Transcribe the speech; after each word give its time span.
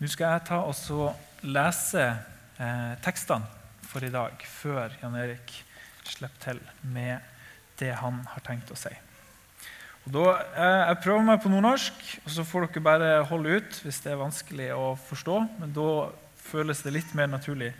Nå 0.00 0.08
skal 0.08 0.30
jeg 0.32 0.46
ta 0.48 0.62
og 0.64 1.42
lese 1.44 2.00
eh, 2.00 2.92
tekstene 3.04 3.44
for 3.84 4.00
i 4.00 4.08
dag, 4.08 4.32
før 4.48 4.94
Jan 4.96 5.18
Erik 5.20 5.52
slipper 6.08 6.40
til 6.40 6.62
med 6.88 7.20
det 7.76 7.90
han 7.98 8.22
har 8.30 8.40
tenkt 8.46 8.72
å 8.72 8.78
si. 8.80 8.94
Da, 10.08 10.24
eh, 10.56 10.78
jeg 10.88 11.02
prøver 11.04 11.28
meg 11.28 11.44
på 11.44 11.52
nordnorsk, 11.52 12.00
og 12.24 12.32
så 12.32 12.46
får 12.48 12.70
dere 12.70 12.84
bare 12.88 13.12
holde 13.28 13.60
ut 13.60 13.82
hvis 13.84 14.00
det 14.00 14.14
er 14.14 14.22
vanskelig 14.22 14.72
å 14.72 14.88
forstå. 15.04 15.38
Men 15.60 15.76
da 15.76 16.08
føles 16.48 16.80
det 16.80 16.96
litt 16.96 17.12
mer 17.12 17.28
naturlig 17.28 17.74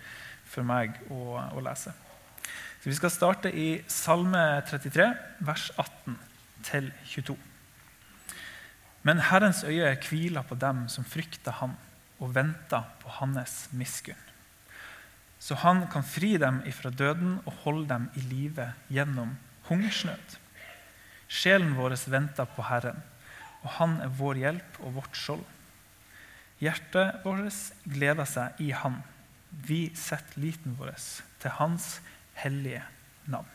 for 0.45 0.61
meg 0.61 1.00
å, 1.09 1.41
å 1.41 1.64
lese. 1.64 1.96
Så 2.45 2.93
Vi 2.93 3.00
skal 3.00 3.16
starte 3.16 3.48
i 3.48 3.71
Salme 3.89 4.45
33, 4.68 5.09
vers 5.41 5.71
18 5.80 6.21
til 6.68 6.93
22. 7.16 7.43
Men 9.09 9.25
Herrens 9.32 9.64
øye 9.64 9.96
hviler 10.05 10.45
på 10.45 10.61
dem 10.61 10.91
som 10.93 11.09
frykter 11.09 11.64
ham 11.64 11.80
og 12.21 12.34
venter 12.37 12.84
på 13.00 13.13
hans 13.18 13.67
miskunn. 13.72 14.26
Så 15.40 15.57
han 15.63 15.86
kan 15.89 16.04
fri 16.04 16.35
dem 16.39 16.61
ifra 16.68 16.93
døden 16.93 17.39
og 17.46 17.63
holde 17.64 17.89
dem 17.89 18.11
i 18.21 18.25
live 18.29 18.67
gjennom 18.93 19.32
hungersnød. 19.71 20.36
Sjelen 21.30 21.77
vår 21.79 21.96
venter 22.13 22.49
på 22.57 22.67
Herren, 22.68 23.00
og 23.63 23.71
han 23.79 23.96
er 24.04 24.13
vår 24.21 24.43
hjelp 24.43 24.80
og 24.85 24.99
vårt 24.99 25.17
skjold. 25.17 25.46
Hjertet 26.61 27.25
vårt 27.25 27.57
gleder 27.89 28.29
seg 28.29 28.61
i 28.61 28.68
Han. 28.77 28.99
Vi 29.50 29.89
setter 29.96 30.43
liten 30.43 30.77
vår 30.77 30.93
til 31.41 31.57
Hans 31.57 32.00
hellige 32.42 32.83
navn. 33.33 33.48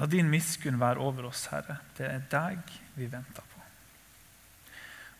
La 0.00 0.08
din 0.10 0.30
miskunn 0.30 0.80
være 0.80 1.02
over 1.04 1.28
oss, 1.28 1.46
Herre. 1.52 1.78
Det 1.98 2.08
er 2.08 2.24
deg 2.30 2.72
vi 2.96 3.06
venter 3.10 3.44
på. 3.52 3.53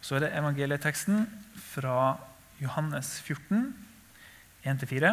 Så 0.04 0.18
er 0.18 0.26
det 0.26 0.34
evangelieteksten 0.36 1.22
fra 1.70 2.18
Johannes 2.60 3.14
14, 3.24 3.70
1-4. 4.68 5.12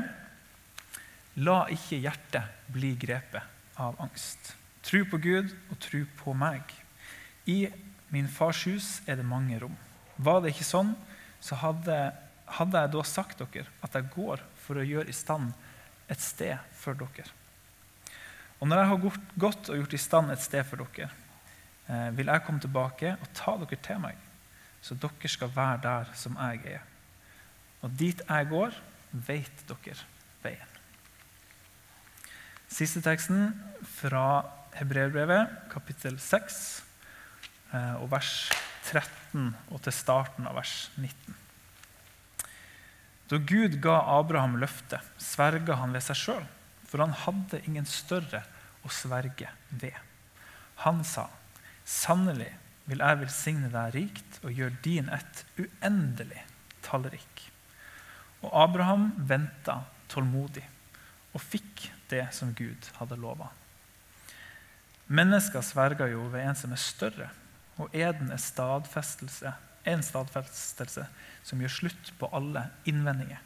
La 1.40 1.60
ikke 1.72 2.00
hjertet 2.04 2.66
bli 2.76 2.90
grepet 3.00 3.80
av 3.80 3.96
angst. 4.04 4.50
Tru 4.84 5.06
på 5.08 5.22
Gud 5.24 5.54
og 5.72 5.78
tru 5.80 6.02
på 6.20 6.34
meg. 6.36 6.74
I 7.48 7.70
min 8.12 8.28
fars 8.28 8.66
hus 8.68 8.90
er 9.08 9.22
det 9.22 9.28
mange 9.30 9.62
rom. 9.62 9.78
Var 10.20 10.42
det 10.44 10.52
ikke 10.52 10.68
sånn, 10.68 10.92
så 11.40 11.56
hadde, 11.62 11.96
hadde 12.58 12.82
jeg 12.84 12.92
da 12.92 13.04
sagt 13.08 13.40
dere 13.40 13.72
at 13.88 13.96
jeg 13.96 14.10
går 14.12 14.44
for 14.66 14.82
å 14.82 14.84
gjøre 14.84 15.08
i 15.08 15.16
stand 15.16 15.54
et 16.12 16.20
sted 16.20 16.60
for 16.76 17.00
dere. 17.00 17.32
Og 18.60 18.68
når 18.68 18.84
jeg 18.84 18.92
har 18.92 19.08
gått 19.46 19.72
og 19.72 19.80
gjort 19.80 19.96
i 19.96 20.02
stand 20.04 20.36
et 20.36 20.44
sted 20.44 20.68
for 20.68 20.84
dere, 20.84 21.08
eh, 21.88 22.12
vil 22.20 22.28
jeg 22.28 22.44
komme 22.44 22.60
tilbake 22.60 23.16
og 23.16 23.32
ta 23.40 23.56
dere 23.64 23.80
til 23.88 24.04
meg, 24.04 24.20
så 24.82 24.98
dere 24.98 25.30
skal 25.30 25.52
være 25.56 25.82
der 25.84 26.14
som 26.18 26.38
jeg 26.42 26.78
er. 26.78 26.86
Og 27.82 27.94
dit 27.98 28.22
jeg 28.22 28.50
går, 28.50 28.76
vet 29.12 29.66
dere 29.70 29.98
veien. 30.44 30.78
Siste 32.72 33.02
teksten 33.04 33.52
fra 34.00 34.44
Hebreerbrevet, 34.78 35.50
kapittel 35.74 36.16
6, 36.22 36.60
eh, 37.74 37.96
og 38.00 38.08
vers 38.14 38.50
13 38.88 39.52
og 39.70 39.82
til 39.84 39.96
starten 39.96 40.48
av 40.48 40.56
vers 40.58 40.76
19. 40.96 41.36
Da 43.32 43.40
Gud 43.48 43.78
ga 43.84 43.98
Abraham 44.18 44.58
løftet, 44.60 45.04
sverga 45.22 45.78
han 45.80 45.94
ved 45.96 46.04
seg 46.04 46.20
sjøl, 46.20 46.48
for 46.88 47.04
han 47.04 47.14
hadde 47.26 47.62
ingen 47.68 47.88
større 47.88 48.42
å 48.84 48.92
sverge 48.92 49.52
ved. 49.70 49.96
Han 50.84 51.04
sa, 51.06 51.28
'Sannelig 51.86 52.52
vil 52.92 53.02
jeg 53.02 53.22
velsigne 53.24 53.72
deg 53.72 53.96
rikt 53.96 54.42
og 54.44 54.54
gjøre 54.54 54.84
din 54.84 55.10
ett 55.16 55.46
uendelig 55.58 56.44
tallrik.' 56.86 57.48
Og 58.42 58.52
Abraham 58.66 59.12
venta 59.18 59.84
tålmodig 60.12 60.68
og 61.32 61.42
fikk 61.42 61.88
det 62.12 62.28
som 62.36 62.54
Gud 62.58 62.90
hadde 62.98 63.18
lova. 63.18 63.52
Mennesker 65.08 65.64
sverger 65.64 66.12
jo 66.12 66.26
ved 66.32 66.44
en 66.44 66.58
som 66.58 66.72
er 66.74 66.82
større, 66.82 67.30
og 67.78 67.94
eden 67.96 68.32
er 68.32 68.42
stadfestelse 68.42 69.54
en 69.84 70.04
stadfestelse 70.06 71.06
som 71.44 71.62
gjør 71.62 71.74
slutt 71.74 72.12
på 72.20 72.30
alle 72.36 72.68
innvendinger. 72.90 73.40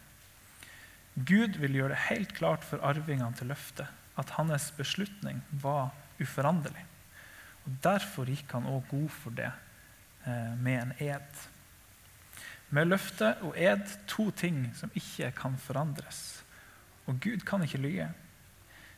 Gud 1.16 1.60
vil 1.62 1.78
gjøre 1.78 1.94
det 1.94 2.08
helt 2.10 2.34
klart 2.36 2.66
for 2.68 2.84
arvingene 2.84 3.36
til 3.40 3.52
løftet 3.54 3.88
at 4.20 4.34
hans 4.36 4.68
beslutning 4.76 5.42
var 5.64 5.94
uforanderlig. 6.20 6.84
Og 7.66 7.78
Derfor 7.84 8.30
gikk 8.30 8.54
han 8.54 8.68
òg 8.70 8.88
god 8.92 9.10
for 9.14 9.36
det 9.38 9.50
eh, 9.50 10.54
med 10.62 10.80
en 10.82 10.94
ed. 11.02 11.46
Med 12.76 12.90
løfte 12.90 13.32
og 13.46 13.58
ed 13.58 13.86
to 14.10 14.30
ting 14.38 14.68
som 14.78 14.94
ikke 14.98 15.32
kan 15.38 15.58
forandres. 15.62 16.44
Og 17.06 17.20
Gud 17.22 17.46
kan 17.46 17.64
ikke 17.66 17.82
lyge. 17.82 18.08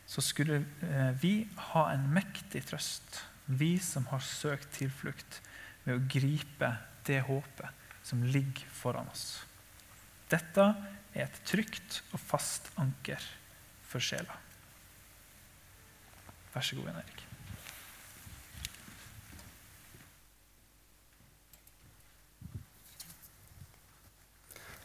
Så 0.07 0.23
skulle 0.23 0.61
eh, 0.83 1.11
vi 1.21 1.33
ha 1.71 1.89
en 1.93 2.07
mektig 2.15 2.63
trøst, 2.69 3.21
vi 3.47 3.75
som 3.79 4.07
har 4.11 4.23
søkt 4.23 4.71
tilflukt, 4.75 5.41
ved 5.83 5.95
å 5.95 6.07
gripe 6.11 6.73
det 7.07 7.21
håpet 7.27 7.87
som 8.07 8.23
ligger 8.23 8.67
foran 8.75 9.07
oss. 9.11 9.43
Dette 10.31 10.63
er 11.15 11.27
et 11.27 11.39
trygt 11.47 12.01
og 12.11 12.19
fast 12.19 12.71
anker 12.79 13.23
for 13.87 14.03
sjela. 14.03 14.35
Vær 16.53 16.67
så 16.67 16.79
god, 16.79 16.91
Jan 16.91 17.01
Erik. 17.03 17.26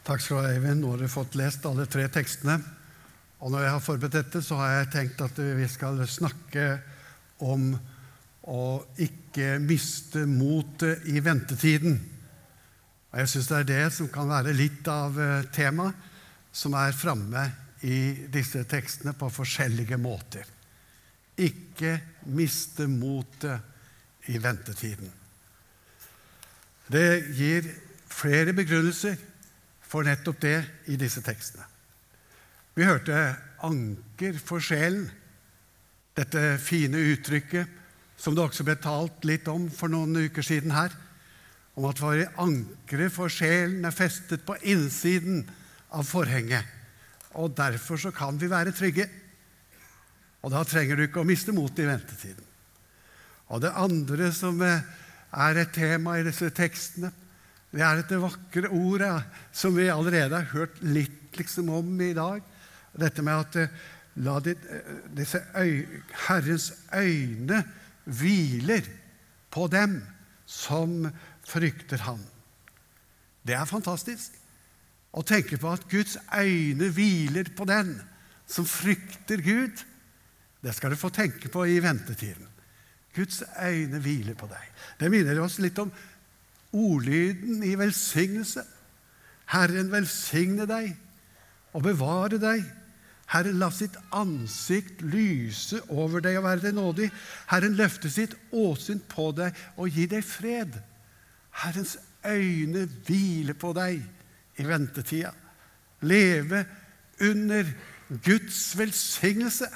Takk 0.03 0.19
skal 0.19 0.41
du 0.41 0.43
ha, 0.43 0.51
Eivind. 0.51 0.81
Nå 0.83 0.89
har 0.91 0.99
du 0.99 1.07
fått 1.07 1.37
lest 1.39 1.63
alle 1.63 1.85
tre 1.87 2.09
tekstene. 2.11 2.57
Og 3.39 3.51
når 3.53 3.63
jeg 3.63 3.71
har 3.71 3.83
forberedt 3.83 4.17
dette, 4.17 4.41
så 4.43 4.57
har 4.59 4.73
jeg 4.73 4.89
tenkt 4.91 5.23
at 5.23 5.39
vi 5.39 5.67
skal 5.71 6.01
snakke 6.11 6.65
om 7.43 7.69
å 8.51 8.63
ikke 8.99 9.55
miste 9.63 10.25
motet 10.27 11.07
i 11.07 11.23
ventetiden. 11.23 11.95
Og 13.13 13.19
Jeg 13.21 13.31
syns 13.31 13.47
det 13.47 13.59
er 13.61 13.69
det 13.71 13.87
som 13.95 14.11
kan 14.11 14.27
være 14.27 14.55
litt 14.57 14.87
av 14.91 15.15
eh, 15.15 15.47
temaet 15.55 16.11
som 16.51 16.75
er 16.75 16.95
framme 16.97 17.47
i 17.87 18.27
disse 18.31 18.65
tekstene 18.67 19.15
på 19.15 19.31
forskjellige 19.31 19.97
måter. 20.01 20.43
Ikke 21.39 21.95
miste 22.35 22.91
motet 22.91 24.27
i 24.31 24.35
ventetiden. 24.35 25.07
Det 26.91 27.07
gir 27.39 27.71
flere 28.11 28.51
begrunnelser 28.55 29.31
for 29.93 30.05
nettopp 30.07 30.41
det 30.41 30.57
i 30.89 30.97
disse 30.97 31.21
tekstene. 31.21 31.67
Vi 32.73 32.85
hørte 32.85 33.37
'anker 33.61 34.39
for 34.41 34.59
sjelen', 34.59 35.11
dette 36.17 36.57
fine 36.57 36.97
uttrykket 36.97 37.67
som 38.17 38.35
det 38.35 38.43
også 38.43 38.63
ble 38.65 38.75
talt 38.75 39.25
litt 39.25 39.47
om 39.47 39.69
for 39.69 39.89
noen 39.89 40.15
uker 40.15 40.45
siden 40.45 40.71
her 40.71 40.93
om 41.75 41.85
at 41.89 42.01
våre 42.01 42.29
ankre 42.37 43.09
for 43.09 43.29
sjelen 43.33 43.85
er 43.85 43.95
festet 43.95 44.45
på 44.45 44.55
innsiden 44.61 45.41
av 45.89 46.05
forhenget. 46.05 46.65
Og 47.33 47.55
derfor 47.57 47.97
så 47.97 48.11
kan 48.13 48.37
vi 48.37 48.49
være 48.49 48.71
trygge. 48.71 49.07
Og 50.43 50.51
da 50.53 50.61
trenger 50.63 50.95
du 50.95 51.07
ikke 51.07 51.23
å 51.23 51.27
miste 51.27 51.53
motet 51.55 51.85
i 51.85 51.89
ventetiden. 51.89 52.45
Og 53.49 53.61
det 53.61 53.73
andre 53.73 54.29
som 54.33 54.61
eh, 54.61 54.85
er 55.33 55.57
et 55.57 55.73
tema 55.73 56.19
i 56.19 56.25
disse 56.25 56.49
tekstene, 56.53 57.09
det 57.73 57.81
er 57.81 57.99
dette 57.99 58.21
vakre 58.21 58.69
ordet 58.69 59.15
som 59.55 59.73
vi 59.73 59.89
allerede 59.89 60.37
har 60.37 60.51
hørt 60.53 60.77
litt 60.85 61.33
liksom 61.39 61.71
om 61.73 62.01
i 62.05 62.11
dag. 62.13 62.43
Dette 62.93 63.23
med 63.25 63.33
at 63.33 63.55
eh, 63.57 63.71
la 64.21 64.37
ditt, 64.45 64.61
eh, 64.69 64.91
disse 65.17 65.41
øy, 65.57 65.81
Herrens 66.27 66.69
øyne 66.93 67.63
hviler 68.05 68.85
på 69.53 69.65
dem 69.73 70.03
som 70.45 71.07
frykter 71.49 72.05
ham. 72.05 72.21
Det 73.41 73.57
er 73.57 73.65
fantastisk 73.65 74.37
å 75.13 75.25
tenke 75.25 75.57
på 75.57 75.73
at 75.73 75.89
Guds 75.89 76.19
øyne 76.29 76.91
hviler 76.93 77.49
på 77.57 77.65
den 77.69 77.95
som 78.49 78.69
frykter 78.69 79.41
Gud. 79.41 79.81
Det 80.61 80.77
skal 80.77 80.93
du 80.93 80.99
få 80.99 81.09
tenke 81.09 81.49
på 81.49 81.65
i 81.65 81.81
ventetiden. 81.81 82.47
Guds 83.13 83.41
øyne 83.61 83.99
hviler 84.01 84.37
på 84.37 84.47
deg. 84.49 84.69
Det 84.99 85.09
minner 85.13 85.41
oss 85.41 85.59
litt 85.61 85.77
om 85.81 85.91
ordlyden 86.73 87.63
i 87.63 87.75
velsignelse. 87.79 88.63
Herren 89.53 89.91
velsigne 89.91 90.65
deg 90.69 90.93
og 91.73 91.85
bevare 91.85 92.39
deg. 92.41 92.63
Herren 93.33 93.59
la 93.61 93.69
sitt 93.73 93.95
ansikt 94.13 95.01
lyse 95.01 95.79
over 95.89 96.21
deg 96.21 96.37
og 96.39 96.47
være 96.47 96.65
deg 96.67 96.75
nådig. 96.77 97.09
Herren 97.49 97.77
løfte 97.79 98.11
sitt 98.11 98.35
åsyn 98.51 99.01
på 99.09 99.31
deg 99.37 99.57
og 99.77 99.93
gi 99.93 100.07
deg 100.09 100.25
fred. 100.25 100.75
Herrens 101.63 101.97
øyne 102.25 102.85
hvile 103.05 103.55
på 103.57 103.73
deg 103.77 104.01
i 104.59 104.67
ventetida. 104.67 105.33
Leve 106.03 106.65
under 107.23 107.65
Guds 108.25 108.77
velsignelse 108.77 109.69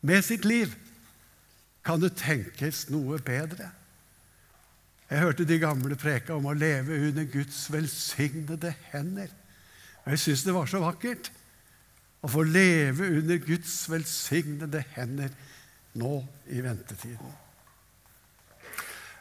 med 0.00 0.22
sitt 0.22 0.44
liv. 0.44 0.72
Kan 1.84 2.00
det 2.00 2.14
tenkes 2.16 2.86
noe 2.92 3.18
bedre? 3.18 3.72
Jeg 5.12 5.20
hørte 5.20 5.44
de 5.44 5.58
gamle 5.60 5.96
preka 6.00 6.32
om 6.32 6.46
å 6.48 6.54
leve 6.56 6.96
under 7.10 7.26
Guds 7.28 7.66
velsignede 7.68 8.70
hender. 8.94 9.28
Jeg 10.06 10.20
syns 10.22 10.44
det 10.46 10.54
var 10.56 10.70
så 10.70 10.80
vakkert 10.80 11.28
å 12.24 12.30
få 12.32 12.46
leve 12.48 13.10
under 13.18 13.36
Guds 13.44 13.74
velsignede 13.92 14.80
hender 14.94 15.34
nå 16.00 16.14
i 16.48 16.62
ventetiden. 16.64 17.34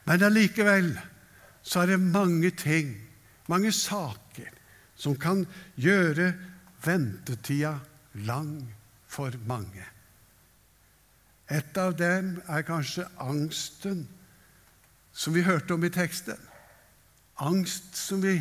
Men 0.08 0.24
allikevel 0.30 0.94
så 1.60 1.84
er 1.84 1.92
det 1.92 2.00
mange 2.06 2.54
ting, 2.56 2.96
mange 3.52 3.74
saker, 3.76 4.48
som 4.96 5.20
kan 5.20 5.44
gjøre 5.76 6.32
ventetida 6.86 7.76
lang 8.24 8.56
for 9.12 9.36
mange. 9.44 9.84
Et 11.52 11.84
av 11.84 12.00
dem 12.00 12.38
er 12.48 12.64
kanskje 12.64 13.10
angsten 13.20 14.06
som 15.14 15.34
vi 15.34 15.44
hørte 15.46 15.76
om 15.76 15.84
i 15.84 15.92
teksten. 15.94 16.40
Angst 17.42 17.96
som 17.98 18.22
vi 18.24 18.40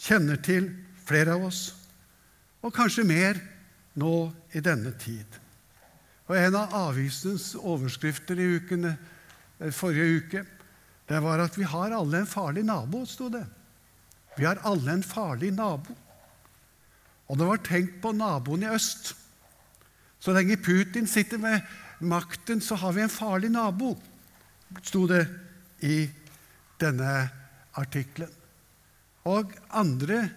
kjenner 0.00 0.40
til, 0.42 0.70
flere 1.06 1.34
av 1.34 1.48
oss, 1.48 1.62
og 2.62 2.74
kanskje 2.74 3.06
mer 3.08 3.38
nå 3.98 4.30
i 4.54 4.62
denne 4.62 4.92
tid. 5.00 5.26
Og 6.30 6.36
En 6.36 6.54
av 6.54 6.74
avisens 6.74 7.56
overskrifter 7.58 8.38
i 8.38 8.56
ukene, 8.60 8.96
eh, 9.58 9.72
forrige 9.72 10.16
uke 10.20 10.46
det 11.08 11.18
var 11.18 11.40
at 11.42 11.58
vi 11.58 11.64
har 11.64 11.90
alle 11.90 12.20
en 12.20 12.26
farlig 12.26 12.62
nabo, 12.64 13.04
sto 13.04 13.28
det. 13.28 13.46
Vi 14.38 14.44
har 14.44 14.60
alle 14.62 14.92
en 14.92 15.02
farlig 15.02 15.50
nabo. 15.52 15.96
Og 17.28 17.38
det 17.38 17.46
var 17.46 17.56
tenkt 17.56 18.00
på 18.02 18.12
naboen 18.12 18.62
i 18.62 18.70
øst. 18.70 19.16
Så 20.20 20.32
lenge 20.32 20.56
Putin 20.56 21.06
sitter 21.06 21.38
med 21.38 21.60
makten, 22.00 22.60
så 22.60 22.74
har 22.74 22.92
vi 22.92 23.02
en 23.02 23.08
farlig 23.08 23.50
nabo, 23.50 23.96
sto 24.82 25.06
det 25.06 25.26
i 25.82 26.08
denne 26.80 27.28
artikkelen. 27.78 28.32
Og 29.28 29.52
andre 29.76 30.28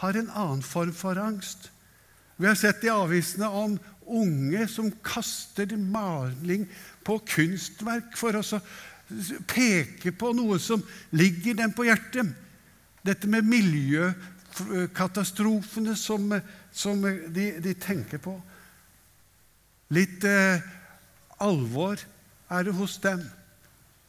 har 0.00 0.16
en 0.16 0.30
annen 0.32 0.62
form 0.64 0.94
for 0.96 1.18
angst. 1.20 1.68
Vi 2.40 2.48
har 2.48 2.56
sett 2.56 2.84
i 2.84 2.92
avisene 2.92 3.48
om 3.52 3.78
unge 4.10 4.68
som 4.68 4.90
kaster 5.04 5.76
maling 5.76 6.68
på 7.04 7.18
kunstverk 7.28 8.16
for 8.18 8.36
å 8.38 8.42
peke 9.50 10.12
på 10.16 10.32
noe 10.36 10.58
som 10.62 10.82
ligger 11.12 11.54
dem 11.58 11.72
på 11.76 11.84
hjertet. 11.88 12.26
Dette 13.04 13.26
med 13.28 13.44
miljøkatastrofene 13.48 15.96
som, 15.96 16.40
som 16.72 17.02
de, 17.02 17.60
de, 17.60 17.74
tenker 17.80 18.18
på. 18.22 18.42
Litt 19.92 20.24
eh, 20.28 20.60
alvor 21.42 21.96
er 22.50 22.64
det 22.66 22.72
hos 22.76 22.98
dem 23.02 23.20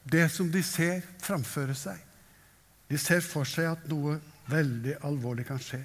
det 0.03 0.27
som 0.33 0.49
de 0.51 0.63
ser 0.65 1.03
framføre 1.21 1.75
seg. 1.77 1.97
De 2.89 2.99
ser 2.99 3.21
for 3.23 3.47
seg 3.47 3.69
at 3.71 3.83
noe 3.89 4.17
veldig 4.51 4.97
alvorlig 5.07 5.45
kan 5.47 5.61
skje. 5.61 5.79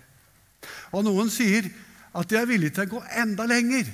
Og 0.96 1.04
noen 1.06 1.30
sier 1.30 1.68
at 2.16 2.28
de 2.30 2.38
er 2.38 2.48
villige 2.48 2.74
til 2.76 2.86
å 2.86 2.96
gå 2.96 3.02
enda 3.20 3.46
lenger. 3.48 3.88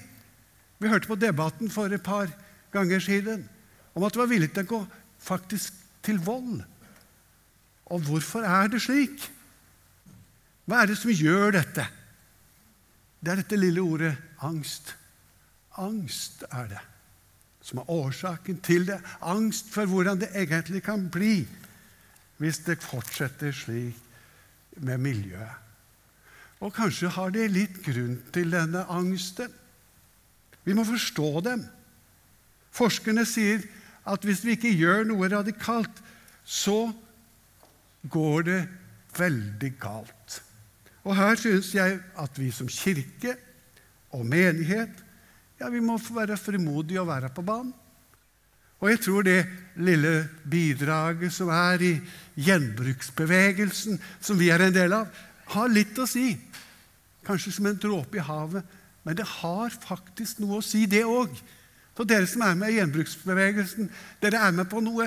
Vi 0.78 0.90
hørte 0.90 1.10
på 1.10 1.18
debatten 1.20 1.70
for 1.70 1.92
et 1.92 2.04
par 2.04 2.30
ganger 2.72 3.02
siden 3.02 3.44
om 3.92 4.06
at 4.06 4.14
de 4.14 4.22
var 4.22 4.30
villige 4.30 4.54
til 4.56 4.64
å 4.66 4.72
gå 4.72 4.80
faktisk 5.22 5.76
til 6.06 6.20
vold. 6.22 6.62
Og 7.92 8.06
hvorfor 8.06 8.46
er 8.48 8.70
det 8.72 8.80
slik? 8.82 9.26
Hva 10.64 10.82
er 10.82 10.92
det 10.92 10.96
som 11.00 11.12
gjør 11.12 11.58
dette? 11.58 11.84
Det 13.22 13.34
er 13.34 13.42
dette 13.42 13.58
lille 13.58 13.82
ordet 13.82 14.14
angst. 14.42 14.94
Angst 15.78 16.46
er 16.50 16.70
det 16.72 16.80
som 17.62 17.78
er 17.78 17.90
årsaken 17.90 18.60
til 18.64 18.86
det. 18.88 18.98
Angst 19.22 19.70
for 19.72 19.86
hvordan 19.86 20.20
det 20.20 20.32
egentlig 20.34 20.82
kan 20.82 21.08
bli 21.10 21.42
hvis 22.42 22.58
det 22.66 22.82
fortsetter 22.82 23.52
slik 23.54 23.98
med 24.82 24.98
miljøet. 24.98 25.60
Og 26.62 26.72
kanskje 26.74 27.10
har 27.10 27.30
det 27.34 27.50
litt 27.50 27.80
grunn 27.84 28.16
til 28.34 28.50
denne 28.54 28.84
angsten. 28.90 29.50
Vi 30.66 30.74
må 30.74 30.84
forstå 30.86 31.30
dem. 31.46 31.64
Forskerne 32.74 33.24
sier 33.28 33.62
at 34.08 34.24
hvis 34.26 34.42
vi 34.46 34.56
ikke 34.56 34.74
gjør 34.74 35.04
noe 35.10 35.30
radikalt, 35.30 36.02
så 36.42 36.90
går 38.10 38.46
det 38.46 38.60
veldig 39.18 39.72
galt. 39.82 40.38
Og 41.02 41.16
her 41.18 41.34
synes 41.38 41.72
jeg 41.74 41.98
at 42.18 42.38
vi 42.38 42.50
som 42.54 42.70
kirke 42.70 43.36
og 44.14 44.26
menighet 44.26 45.01
ja, 45.62 45.70
vi 45.70 45.80
må 45.84 45.96
være 46.10 46.36
frimodige 46.40 47.00
og 47.00 47.08
være 47.12 47.30
på 47.34 47.44
banen. 47.46 47.72
Og 48.82 48.90
jeg 48.90 48.98
tror 49.04 49.22
det 49.22 49.38
lille 49.78 50.28
bidraget 50.50 51.30
som 51.32 51.52
er 51.54 51.82
i 51.86 51.92
gjenbruksbevegelsen, 52.34 54.00
som 54.20 54.38
vi 54.40 54.48
er 54.50 54.64
en 54.64 54.74
del 54.74 54.96
av, 54.96 55.06
har 55.54 55.70
litt 55.70 55.98
å 56.02 56.06
si. 56.10 56.32
Kanskje 57.22 57.52
som 57.54 57.68
en 57.70 57.78
dråpe 57.78 58.18
i 58.18 58.24
havet, 58.26 58.66
men 59.06 59.18
det 59.18 59.26
har 59.38 59.70
faktisk 59.70 60.42
noe 60.42 60.58
å 60.58 60.66
si, 60.66 60.82
det 60.90 61.04
òg. 61.06 61.30
Så 61.94 62.06
dere 62.08 62.26
som 62.26 62.42
er 62.42 62.58
med 62.58 62.72
i 62.72 62.80
gjenbruksbevegelsen, 62.80 63.90
dere 64.22 64.42
er 64.48 64.58
med 64.58 64.66
på 64.70 64.82
noe 64.82 65.06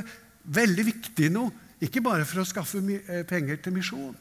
veldig 0.56 0.88
viktig 0.94 1.32
nå. 1.36 1.50
Ikke 1.84 2.04
bare 2.04 2.24
for 2.24 2.46
å 2.46 2.48
skaffe 2.48 2.80
eh, 2.80 3.26
penger 3.28 3.60
til 3.60 3.76
misjon, 3.76 4.16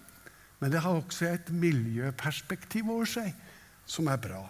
men 0.58 0.72
det 0.72 0.82
har 0.82 0.98
også 0.98 1.28
et 1.30 1.54
miljøperspektiv 1.54 2.90
over 2.90 3.06
seg 3.06 3.30
som 3.87 4.10
er 4.10 4.19
bra. 4.19 4.42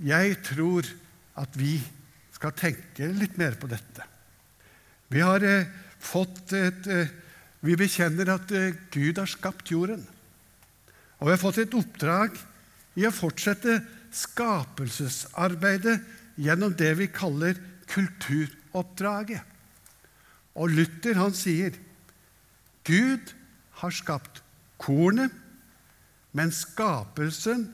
Jeg 0.00 0.38
tror 0.46 0.86
at 1.40 1.58
vi 1.58 1.76
skal 2.32 2.54
tenke 2.56 3.10
litt 3.12 3.36
mer 3.40 3.56
på 3.60 3.68
dette. 3.70 4.06
Vi 5.12 5.20
har 5.20 5.44
eh, 5.44 5.68
fått 6.00 6.54
et 6.56 6.88
eh, 6.88 7.18
Vi 7.62 7.76
bekjenner 7.78 8.26
at 8.32 8.50
eh, 8.50 8.74
Gud 8.90 9.20
har 9.20 9.28
skapt 9.30 9.70
jorden. 9.70 10.02
Og 11.20 11.28
vi 11.28 11.30
har 11.30 11.38
fått 11.38 11.60
et 11.62 11.76
oppdrag 11.78 12.34
i 12.98 13.06
å 13.06 13.14
fortsette 13.14 13.76
skapelsesarbeidet 14.12 16.00
gjennom 16.42 16.74
det 16.74 16.90
vi 16.98 17.06
kaller 17.06 17.54
kulturoppdraget. 17.92 19.44
Og 20.58 20.74
Luther 20.74 21.16
han 21.20 21.36
sier 21.36 21.76
Gud 22.82 23.30
har 23.78 23.94
skapt 23.94 24.42
kornet, 24.82 25.30
men 26.34 26.50
skapelsen 26.50 27.68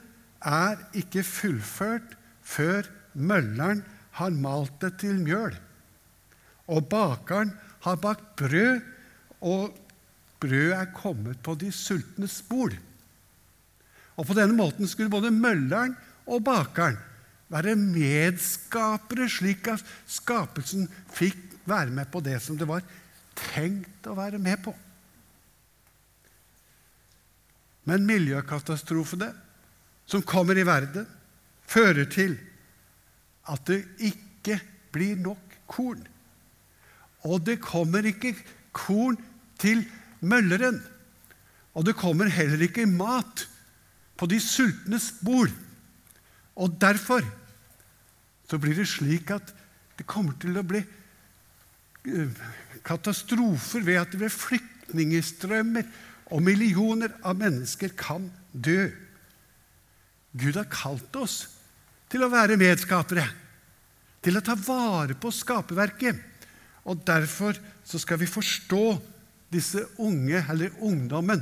er 0.44 0.80
ikke 0.96 1.24
fullført 1.26 2.14
før 2.46 2.86
mølleren 3.14 3.82
har 4.18 4.34
malt 4.34 4.76
det 4.82 4.94
til 5.02 5.18
mjøl. 5.22 5.54
Og 6.68 6.88
bakeren 6.90 7.52
har 7.84 7.98
bakt 8.02 8.36
brød, 8.38 8.80
og 9.40 9.74
brødet 10.40 10.76
er 10.76 10.94
kommet 10.94 11.40
på 11.42 11.54
de 11.58 11.70
sultnes 11.72 12.40
bord. 12.48 12.74
Og 14.18 14.26
På 14.26 14.34
denne 14.34 14.56
måten 14.58 14.88
skulle 14.90 15.10
både 15.10 15.30
mølleren 15.30 15.94
og 16.26 16.42
bakeren 16.44 16.98
være 17.48 17.76
medskapere, 17.78 19.28
slik 19.30 19.68
at 19.70 19.84
skapelsen 20.06 20.88
fikk 21.14 21.38
være 21.68 21.94
med 21.94 22.10
på 22.12 22.20
det 22.20 22.40
som 22.42 22.58
det 22.58 22.68
var 22.68 22.82
tenkt 23.38 24.08
å 24.08 24.16
være 24.18 24.40
med 24.42 24.58
på. 24.64 24.74
Men 27.88 28.04
miljøkatastrofene 28.08 29.30
som 30.08 30.24
kommer 30.24 30.56
i 30.58 30.66
verden, 30.66 31.06
fører 31.68 32.08
til 32.08 32.38
at 33.48 33.64
det 33.68 33.82
ikke 34.08 34.58
blir 34.92 35.18
nok 35.20 35.58
korn. 35.68 36.00
Og 37.28 37.42
det 37.44 37.58
kommer 37.60 38.06
ikke 38.08 38.34
korn 38.72 39.18
til 39.60 39.84
mølleren. 40.20 40.80
Og 41.76 41.86
det 41.86 41.96
kommer 41.98 42.30
heller 42.32 42.62
ikke 42.64 42.88
mat 42.88 43.44
på 44.18 44.26
de 44.30 44.40
sultnes 44.42 45.12
bord. 45.22 45.52
Og 46.58 46.74
derfor 46.80 47.22
så 48.48 48.58
blir 48.58 48.74
det 48.74 48.88
slik 48.88 49.30
at 49.30 49.52
det 49.98 50.06
kommer 50.08 50.34
til 50.40 50.56
å 50.56 50.64
bli 50.66 50.80
eh, 50.80 52.42
katastrofer 52.86 53.84
ved 53.84 54.00
at 54.00 54.12
det 54.14 54.22
blir 54.22 54.32
flyktningstrømmer, 54.32 55.84
og 56.28 56.42
millioner 56.44 57.14
av 57.24 57.38
mennesker 57.40 57.94
kan 57.96 58.26
dø. 58.52 58.90
Gud 60.32 60.56
har 60.56 60.68
kalt 60.70 61.14
oss 61.16 61.36
til 62.08 62.24
å 62.24 62.30
være 62.32 62.58
medskapere, 62.60 63.24
til 64.24 64.36
å 64.38 64.44
ta 64.44 64.56
vare 64.58 65.16
på 65.18 65.32
skaperverket. 65.32 66.18
Og 66.88 67.04
Derfor 67.06 67.56
så 67.84 68.00
skal 68.00 68.20
vi 68.20 68.28
forstå 68.28 68.84
disse 69.52 69.84
unge, 70.04 70.42
eller 70.50 70.74
ungdommen. 70.84 71.40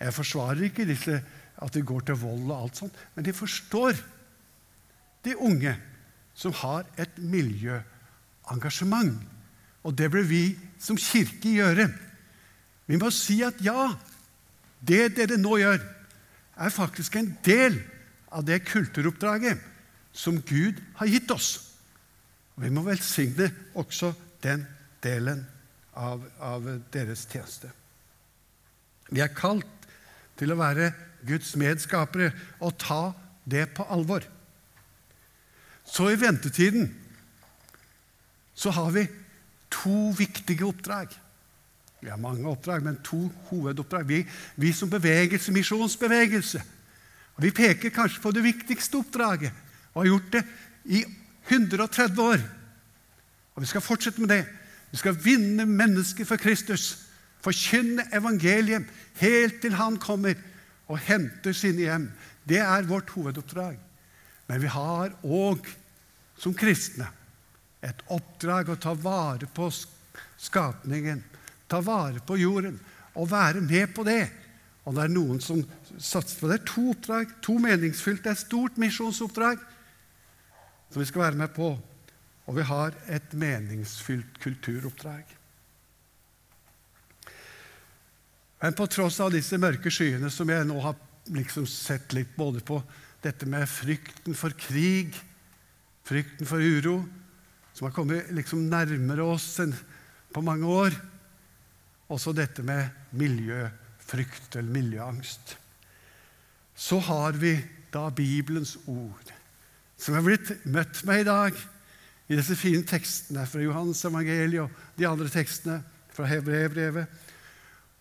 Jeg 0.00 0.16
forsvarer 0.16 0.68
ikke 0.68 0.88
disse, 0.88 1.20
at 1.62 1.72
de 1.76 1.84
går 1.86 2.08
til 2.08 2.18
vold 2.18 2.48
og 2.50 2.56
alt 2.56 2.80
sånt, 2.80 2.96
men 3.14 3.24
de 3.24 3.32
forstår 3.36 3.94
de 5.22 5.36
unge 5.38 5.76
som 6.34 6.52
har 6.62 6.88
et 6.98 7.20
miljøengasjement. 7.20 9.14
Og 9.86 9.94
det 9.98 10.10
bør 10.10 10.26
vi 10.26 10.56
som 10.80 10.98
kirke 10.98 11.54
gjøre. 11.54 11.86
Vi 12.90 12.98
må 12.98 13.12
si 13.14 13.38
at 13.46 13.60
ja, 13.62 13.92
det 14.82 15.14
dere 15.16 15.38
nå 15.38 15.56
gjør, 15.60 15.80
er 16.52 16.74
faktisk 16.74 17.16
en 17.16 17.30
del 17.46 17.78
av 17.78 18.01
det 18.40 18.64
kulturoppdraget 18.64 19.60
som 20.12 20.40
Gud 20.40 20.80
har 20.96 21.06
gitt 21.06 21.30
oss. 21.30 21.50
Vi 22.56 22.70
må 22.72 22.84
velsigne 22.86 23.50
også 23.76 24.12
den 24.44 24.64
delen 25.04 25.44
av, 25.92 26.24
av 26.40 26.66
deres 26.92 27.26
tjeneste. 27.28 27.70
Vi 29.12 29.20
er 29.20 29.32
kalt 29.36 29.68
til 30.40 30.52
å 30.52 30.60
være 30.60 30.92
Guds 31.28 31.54
medskapere 31.60 32.32
og 32.64 32.78
ta 32.80 33.02
det 33.44 33.68
på 33.76 33.86
alvor. 33.92 34.24
Så 35.84 36.08
i 36.12 36.20
ventetiden 36.20 36.88
så 38.54 38.70
har 38.70 38.92
vi 38.94 39.06
to 39.72 40.12
viktige 40.16 40.66
oppdrag. 40.68 41.12
Vi 42.02 42.10
har 42.10 42.20
mange 42.20 42.48
oppdrag, 42.50 42.82
men 42.82 43.00
to 43.04 43.28
hovedoppdrag. 43.50 44.06
Vi, 44.08 44.22
vi 44.56 44.72
som 44.74 44.90
bevegelse, 44.90 45.52
misjonsbevegelse. 45.54 46.62
Og 47.36 47.42
Vi 47.42 47.50
peker 47.50 47.94
kanskje 47.94 48.22
på 48.22 48.32
det 48.34 48.44
viktigste 48.44 49.00
oppdraget 49.00 49.52
og 49.92 50.02
har 50.02 50.10
gjort 50.10 50.32
det 50.32 50.42
i 50.84 51.04
130 51.48 52.22
år. 52.22 52.42
Og 53.54 53.62
vi 53.62 53.68
skal 53.68 53.84
fortsette 53.84 54.20
med 54.20 54.28
det. 54.32 54.44
Vi 54.90 55.00
skal 55.00 55.16
vinne 55.24 55.66
mennesker 55.66 56.24
for 56.28 56.40
Kristus. 56.40 57.06
Forkynne 57.42 58.06
evangeliet 58.14 58.86
helt 59.20 59.60
til 59.60 59.74
Han 59.74 59.96
kommer 59.98 60.34
og 60.88 60.98
henter 60.98 61.52
sine 61.56 61.86
hjem. 61.86 62.10
Det 62.44 62.60
er 62.60 62.88
vårt 62.88 63.10
hovedoppdrag. 63.10 63.78
Men 64.48 64.60
vi 64.60 64.68
har 64.68 65.14
òg, 65.22 65.66
som 66.36 66.54
kristne, 66.54 67.06
et 67.82 68.02
oppdrag 68.14 68.70
å 68.70 68.78
ta 68.78 68.92
vare 68.94 69.48
på 69.54 69.68
skapningen, 70.38 71.22
ta 71.68 71.80
vare 71.82 72.20
på 72.26 72.36
jorden 72.38 72.78
og 73.14 73.30
være 73.30 73.62
med 73.64 73.94
på 73.94 74.04
det. 74.06 74.26
Og 74.82 74.96
det 74.96 75.04
er 75.04 75.12
noen 75.14 75.38
som 75.42 75.60
satser 75.98 76.40
på 76.40 76.48
det. 76.50 76.56
Det 76.56 76.62
er 76.62 76.72
to 76.72 76.84
oppdrag, 76.90 77.36
to 77.44 77.54
meningsfylte. 77.62 78.24
Det 78.24 78.32
er 78.32 78.38
et 78.38 78.46
stort 78.46 78.80
misjonsoppdrag 78.82 79.62
som 80.92 81.00
vi 81.00 81.08
skal 81.08 81.26
være 81.28 81.40
med 81.44 81.54
på. 81.54 81.70
Og 82.50 82.58
vi 82.58 82.66
har 82.66 82.96
et 83.06 83.36
meningsfylt 83.38 84.40
kulturoppdrag. 84.42 85.38
Men 88.62 88.76
på 88.78 88.86
tross 88.90 89.18
av 89.22 89.32
disse 89.34 89.58
mørke 89.58 89.90
skyene 89.90 90.30
som 90.30 90.50
jeg 90.50 90.66
nå 90.66 90.76
har 90.82 90.98
liksom 91.34 91.66
sett 91.70 92.12
litt 92.14 92.34
både 92.38 92.62
på 92.66 92.80
dette 93.22 93.46
med 93.46 93.66
frykten 93.70 94.34
for 94.38 94.54
krig, 94.58 95.14
frykten 96.06 96.46
for 96.46 96.62
uro, 96.62 97.00
som 97.74 97.86
har 97.86 97.94
kommet 97.94 98.30
liksom 98.34 98.66
nærmere 98.70 99.24
oss 99.34 99.48
enn 99.62 99.74
på 100.34 100.42
mange 100.44 100.66
år, 100.66 100.94
også 102.12 102.34
dette 102.36 102.64
med 102.66 102.90
miljøfrykt 104.02 104.56
eller 104.56 104.72
miljøangst, 104.72 105.58
så 106.74 106.98
har 106.98 107.32
vi 107.32 107.56
da 107.92 108.10
Bibelens 108.10 108.78
ord, 108.86 109.32
som 109.96 110.14
er 110.14 110.22
blitt 110.22 110.66
møtt 110.66 111.04
med 111.04 111.20
i 111.20 111.24
dag 111.24 111.52
i 112.28 112.36
disse 112.36 112.56
fine 112.56 112.82
tekstene 112.84 113.46
fra 113.46 113.60
Johannes 113.60 114.04
evangeliet 114.04 114.64
og 114.64 114.70
de 114.98 115.06
andre 115.06 115.28
tekstene 115.28 115.82
fra 116.12 116.26
Hebrevbrevet. 116.26 117.06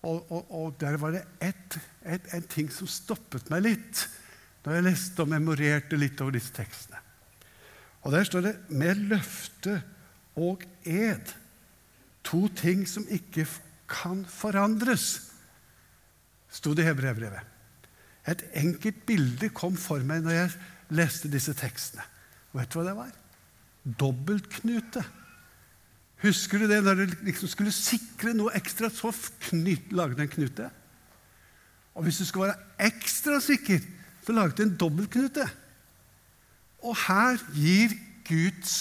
Og, 0.04 0.32
og, 0.32 0.48
og, 0.50 0.76
der 0.80 0.98
var 0.98 1.12
det 1.12 1.22
et, 1.42 1.78
et, 2.06 2.34
en 2.34 2.48
ting 2.50 2.72
som 2.74 2.88
stoppet 2.90 3.52
meg 3.52 3.62
litt 3.68 4.08
da 4.64 4.74
jeg 4.74 4.86
leste 4.86 5.22
og 5.22 5.30
memorerte 5.30 5.98
litt 5.98 6.22
over 6.22 6.34
disse 6.34 6.54
tekstene. 6.54 6.98
Og 8.02 8.12
Der 8.12 8.24
står 8.24 8.42
det 8.42 8.56
'med 8.70 8.96
løfte 8.96 9.84
og 10.36 10.64
ed'. 10.86 11.36
To 12.24 12.48
ting 12.48 12.88
som 12.88 13.06
ikke 13.10 13.46
kan 13.90 14.26
forandres, 14.26 15.31
sto 16.52 16.76
det 16.76 16.86
i 16.86 16.90
Hebrevbrevet. 16.90 17.48
Et 18.32 18.44
enkelt 18.62 19.02
bilde 19.08 19.50
kom 19.56 19.78
for 19.80 20.04
meg 20.06 20.22
når 20.26 20.38
jeg 20.38 20.54
leste 20.94 21.32
disse 21.32 21.56
tekstene. 21.58 22.04
Vet 22.54 22.70
du 22.70 22.80
hva 22.80 22.90
det 22.90 23.00
var? 23.00 23.12
dobbeltknute. 23.86 25.04
Husker 26.22 26.62
du 26.62 26.68
det 26.70 26.84
når 26.86 27.00
du 27.00 27.16
liksom 27.26 27.50
skulle 27.50 27.74
sikre 27.74 28.36
noe 28.38 28.54
ekstra, 28.58 28.92
så 28.94 29.10
lagde 29.52 30.18
du 30.18 30.22
en 30.22 30.36
knute? 30.36 30.68
Og 31.96 32.06
hvis 32.06 32.22
du 32.22 32.26
skulle 32.28 32.52
være 32.52 32.88
ekstra 32.92 33.40
sikker, 33.44 33.82
så 34.22 34.36
laget 34.36 34.58
du 34.58 34.64
en 34.64 34.78
dobbeltknute. 34.78 35.48
Og 36.86 36.96
her 37.08 37.42
gir 37.58 37.98
Guds 38.28 38.76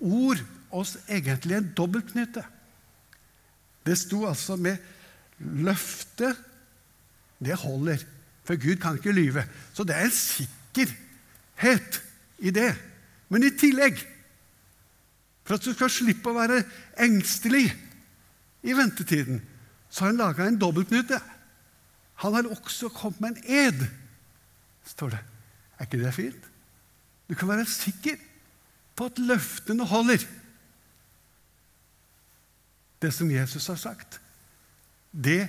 ord 0.00 0.40
oss 0.72 0.96
egentlig 1.06 1.58
en 1.58 1.70
dobbeltknute. 1.76 2.42
Det 3.86 3.98
sto 3.98 4.24
altså 4.26 4.56
med 4.56 4.80
løfte. 5.38 6.32
Det 7.42 7.58
holder, 7.58 8.02
for 8.44 8.58
Gud 8.60 8.76
kan 8.82 8.96
ikke 8.98 9.12
lyve. 9.12 9.44
Så 9.74 9.84
det 9.84 9.96
er 9.96 10.06
en 10.06 10.16
sikkerhet 10.16 12.02
i 12.38 12.50
det. 12.54 12.72
Men 13.28 13.46
i 13.46 13.54
tillegg 13.58 13.98
for 15.42 15.58
at 15.58 15.64
du 15.64 15.72
skal 15.74 15.90
slippe 15.90 16.30
å 16.30 16.36
være 16.36 16.62
engstelig 17.02 17.66
i 18.62 18.74
ventetiden, 18.78 19.40
så 19.90 20.04
har 20.04 20.12
han 20.12 20.20
laga 20.20 20.46
en 20.46 20.58
dobbeltknute. 20.60 21.18
Han 22.22 22.36
har 22.36 22.50
også 22.54 22.92
kommet 22.94 23.20
med 23.20 23.30
en 23.32 23.66
ed, 23.66 23.86
står 24.86 25.16
det. 25.16 25.22
Er 25.78 25.88
ikke 25.88 26.02
det 26.04 26.14
fint? 26.14 26.44
Du 27.28 27.34
kan 27.34 27.50
være 27.50 27.66
sikker 27.66 28.20
på 28.96 29.08
at 29.10 29.18
løftene 29.18 29.86
holder. 29.88 30.22
Det 33.02 33.10
som 33.14 33.30
Jesus 33.30 33.66
har 33.66 33.80
sagt, 33.80 34.20
det 35.10 35.48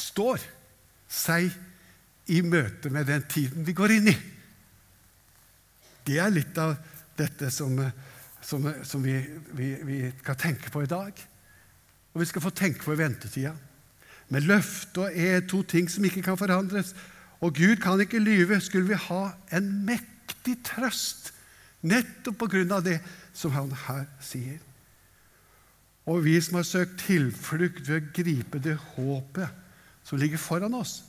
står 0.00 0.42
seg 1.10 1.52
i 2.32 2.40
møte 2.42 2.90
med 2.90 3.06
den 3.10 3.24
tiden 3.28 3.66
vi 3.66 3.76
går 3.76 3.98
inn 3.98 4.10
i. 4.12 4.16
Det 6.04 6.18
er 6.20 6.32
litt 6.32 6.58
av 6.60 6.76
dette 7.16 7.50
som 7.52 7.78
som, 8.44 8.72
som 8.82 9.02
vi, 9.02 9.16
vi, 9.52 9.74
vi, 9.82 10.00
skal 10.20 10.36
tenke 10.36 10.70
på 10.70 10.84
i 10.84 10.90
dag. 10.90 11.12
Og 12.12 12.20
vi 12.20 12.28
skal 12.28 12.44
få 12.44 12.52
tenke 12.54 12.84
på 12.84 12.94
i 12.94 13.00
ventetida. 13.00 13.54
Med 14.32 14.46
løfte 14.48 15.06
og 15.06 15.16
er 15.16 15.44
to 15.48 15.62
ting 15.68 15.88
som 15.90 16.04
ikke 16.04 16.22
kan 16.24 16.38
forandres. 16.40 16.92
Og 17.40 17.54
Gud 17.56 17.80
kan 17.82 18.00
ikke 18.00 18.22
lyve. 18.22 18.60
Skulle 18.60 18.92
vi 18.92 19.00
ha 19.08 19.22
en 19.56 19.70
mektig 19.88 20.58
trøst 20.66 21.32
nettopp 21.84 22.38
på 22.40 22.50
grunn 22.54 22.72
av 22.72 22.84
det 22.84 23.00
som 23.36 23.52
han 23.56 23.72
her 23.86 24.06
sier. 24.24 24.60
Og 26.08 26.24
vi 26.26 26.36
som 26.44 26.58
har 26.60 26.68
søkt 26.68 27.00
tilflukt 27.06 27.88
ved 27.88 28.00
å 28.00 28.12
gripe 28.16 28.60
det 28.60 28.76
håpet 28.94 29.63
som 30.04 30.20
ligger 30.20 30.40
foran 30.40 30.76
oss. 30.76 31.02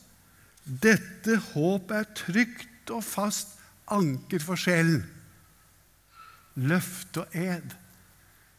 Dette 0.64 1.36
håpet 1.52 1.96
er 1.98 2.14
trygt 2.16 2.90
og 2.94 3.04
fast 3.06 3.54
anker 3.92 4.42
for 4.42 4.58
sjelen 4.58 5.04
løfte 6.56 7.24
og 7.24 7.36
ed. 7.36 7.74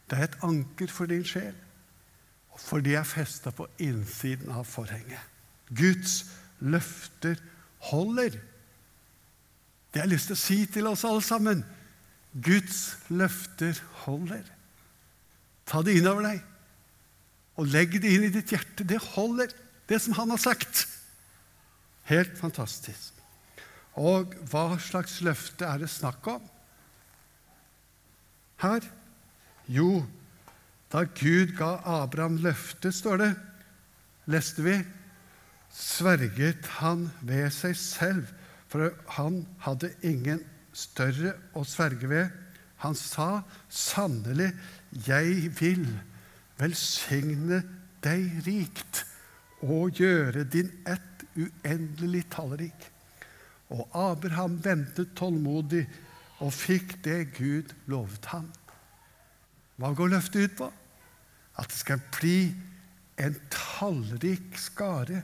Det 0.08 0.18
er 0.18 0.28
et 0.28 0.38
anker 0.46 0.92
for 0.92 1.10
din 1.10 1.26
sjel, 1.26 1.54
for 2.58 2.82
de 2.82 2.94
er 2.98 3.06
festa 3.06 3.52
på 3.54 3.68
innsiden 3.82 4.50
av 4.54 4.66
forhenget. 4.66 5.20
Guds 5.68 6.24
løfter 6.58 7.38
holder. 7.90 8.38
Det 9.92 10.00
har 10.00 10.08
jeg 10.08 10.14
lyst 10.14 10.30
til 10.30 10.38
å 10.38 10.42
si 10.42 10.58
til 10.72 10.88
oss 10.90 11.04
alle 11.06 11.24
sammen. 11.24 11.64
Guds 12.32 12.96
løfter 13.10 13.78
holder. 14.04 14.46
Ta 15.68 15.82
det 15.84 15.98
inn 15.98 16.08
over 16.08 16.24
deg, 16.24 16.42
og 17.58 17.68
legg 17.68 17.98
det 18.00 18.10
inn 18.14 18.26
i 18.28 18.32
ditt 18.32 18.54
hjerte. 18.54 18.86
Det 18.86 19.00
holder, 19.12 19.52
det 19.88 20.00
som 20.04 20.16
han 20.18 20.30
har 20.30 20.40
sagt. 20.42 20.86
Helt 22.08 22.38
fantastisk. 22.38 23.14
Og 23.98 24.34
hva 24.50 24.78
slags 24.80 25.18
løfte 25.24 25.66
er 25.66 25.82
det 25.82 25.90
snakk 25.90 26.26
om? 26.30 26.44
her? 28.62 28.86
Jo, 29.68 30.02
da 30.92 31.04
Gud 31.04 31.54
ga 31.58 31.78
Abraham 31.84 32.38
løftet, 32.42 32.96
står 32.96 33.22
det, 33.22 33.32
leste 34.30 34.64
vi, 34.64 34.76
sverget 35.74 36.66
han 36.80 37.08
ved 37.20 37.50
seg 37.54 37.76
selv, 37.78 38.30
for 38.68 38.92
han 39.16 39.42
hadde 39.64 39.92
ingen 40.06 40.42
større 40.76 41.34
å 41.56 41.64
sverge 41.68 42.08
ved. 42.10 42.32
Han 42.84 42.96
sa 42.96 43.42
sannelig, 43.72 44.52
jeg 45.06 45.50
vil 45.58 45.86
velsigne 46.58 47.62
deg 48.04 48.42
rikt 48.46 49.04
og 49.64 49.98
gjøre 49.98 50.44
din 50.44 50.70
ett 50.86 51.24
uendelig 51.38 52.24
tallrik. 52.30 52.88
Og 53.74 53.88
Abraham 53.96 54.58
ventet 54.64 55.14
tålmodig 55.18 55.84
og 56.38 56.52
fikk 56.54 56.96
det 57.04 57.34
Gud 57.36 57.74
lovet 57.90 58.30
ham. 58.32 58.46
Hva 59.78 59.92
går 59.94 60.14
løftet 60.14 60.48
ut 60.48 60.56
på? 60.58 60.68
At 61.58 61.70
det 61.70 61.80
skal 61.80 62.02
bli 62.14 62.38
en 63.18 63.36
tallrik 63.50 64.56
skare. 64.58 65.22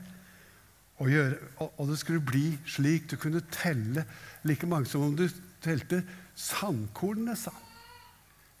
Og, 0.99 1.09
gjøre, 1.11 1.35
og 1.59 1.89
det 1.89 1.97
skulle 1.99 2.23
bli 2.23 2.53
slik 2.71 3.09
du 3.11 3.17
kunne 3.19 3.43
telle 3.51 4.05
like 4.47 4.67
mange 4.67 4.87
som 4.87 5.03
om 5.03 5.15
du 5.17 5.25
telte 5.63 6.03
sandkornene, 6.35 7.35
sa 7.35 7.51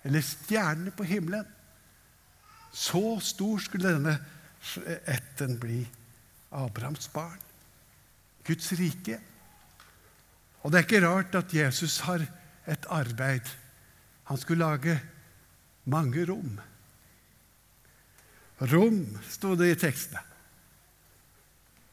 Eller 0.03 0.21
stjernene 0.21 0.91
på 0.91 1.03
himmelen. 1.03 1.45
Så 2.71 3.19
stor 3.23 3.57
skulle 3.63 3.93
denne 3.95 4.17
ætten 5.07 5.59
bli. 5.59 5.83
Abrahams 6.51 7.07
barn. 7.13 7.39
Guds 8.45 8.71
rike. 8.77 9.19
Og 10.63 10.71
det 10.71 10.79
er 10.79 10.87
ikke 10.87 11.07
rart 11.07 11.35
at 11.37 11.53
Jesus 11.53 11.99
har 12.05 12.23
et 12.67 12.87
arbeid. 12.89 13.45
Han 14.29 14.37
skulle 14.37 14.65
lage 14.65 14.99
mange 15.85 16.25
rom. 16.25 16.59
Rom, 18.61 19.01
sto 19.29 19.53
det 19.59 19.73
i 19.73 19.79
tekstene. 19.79 20.21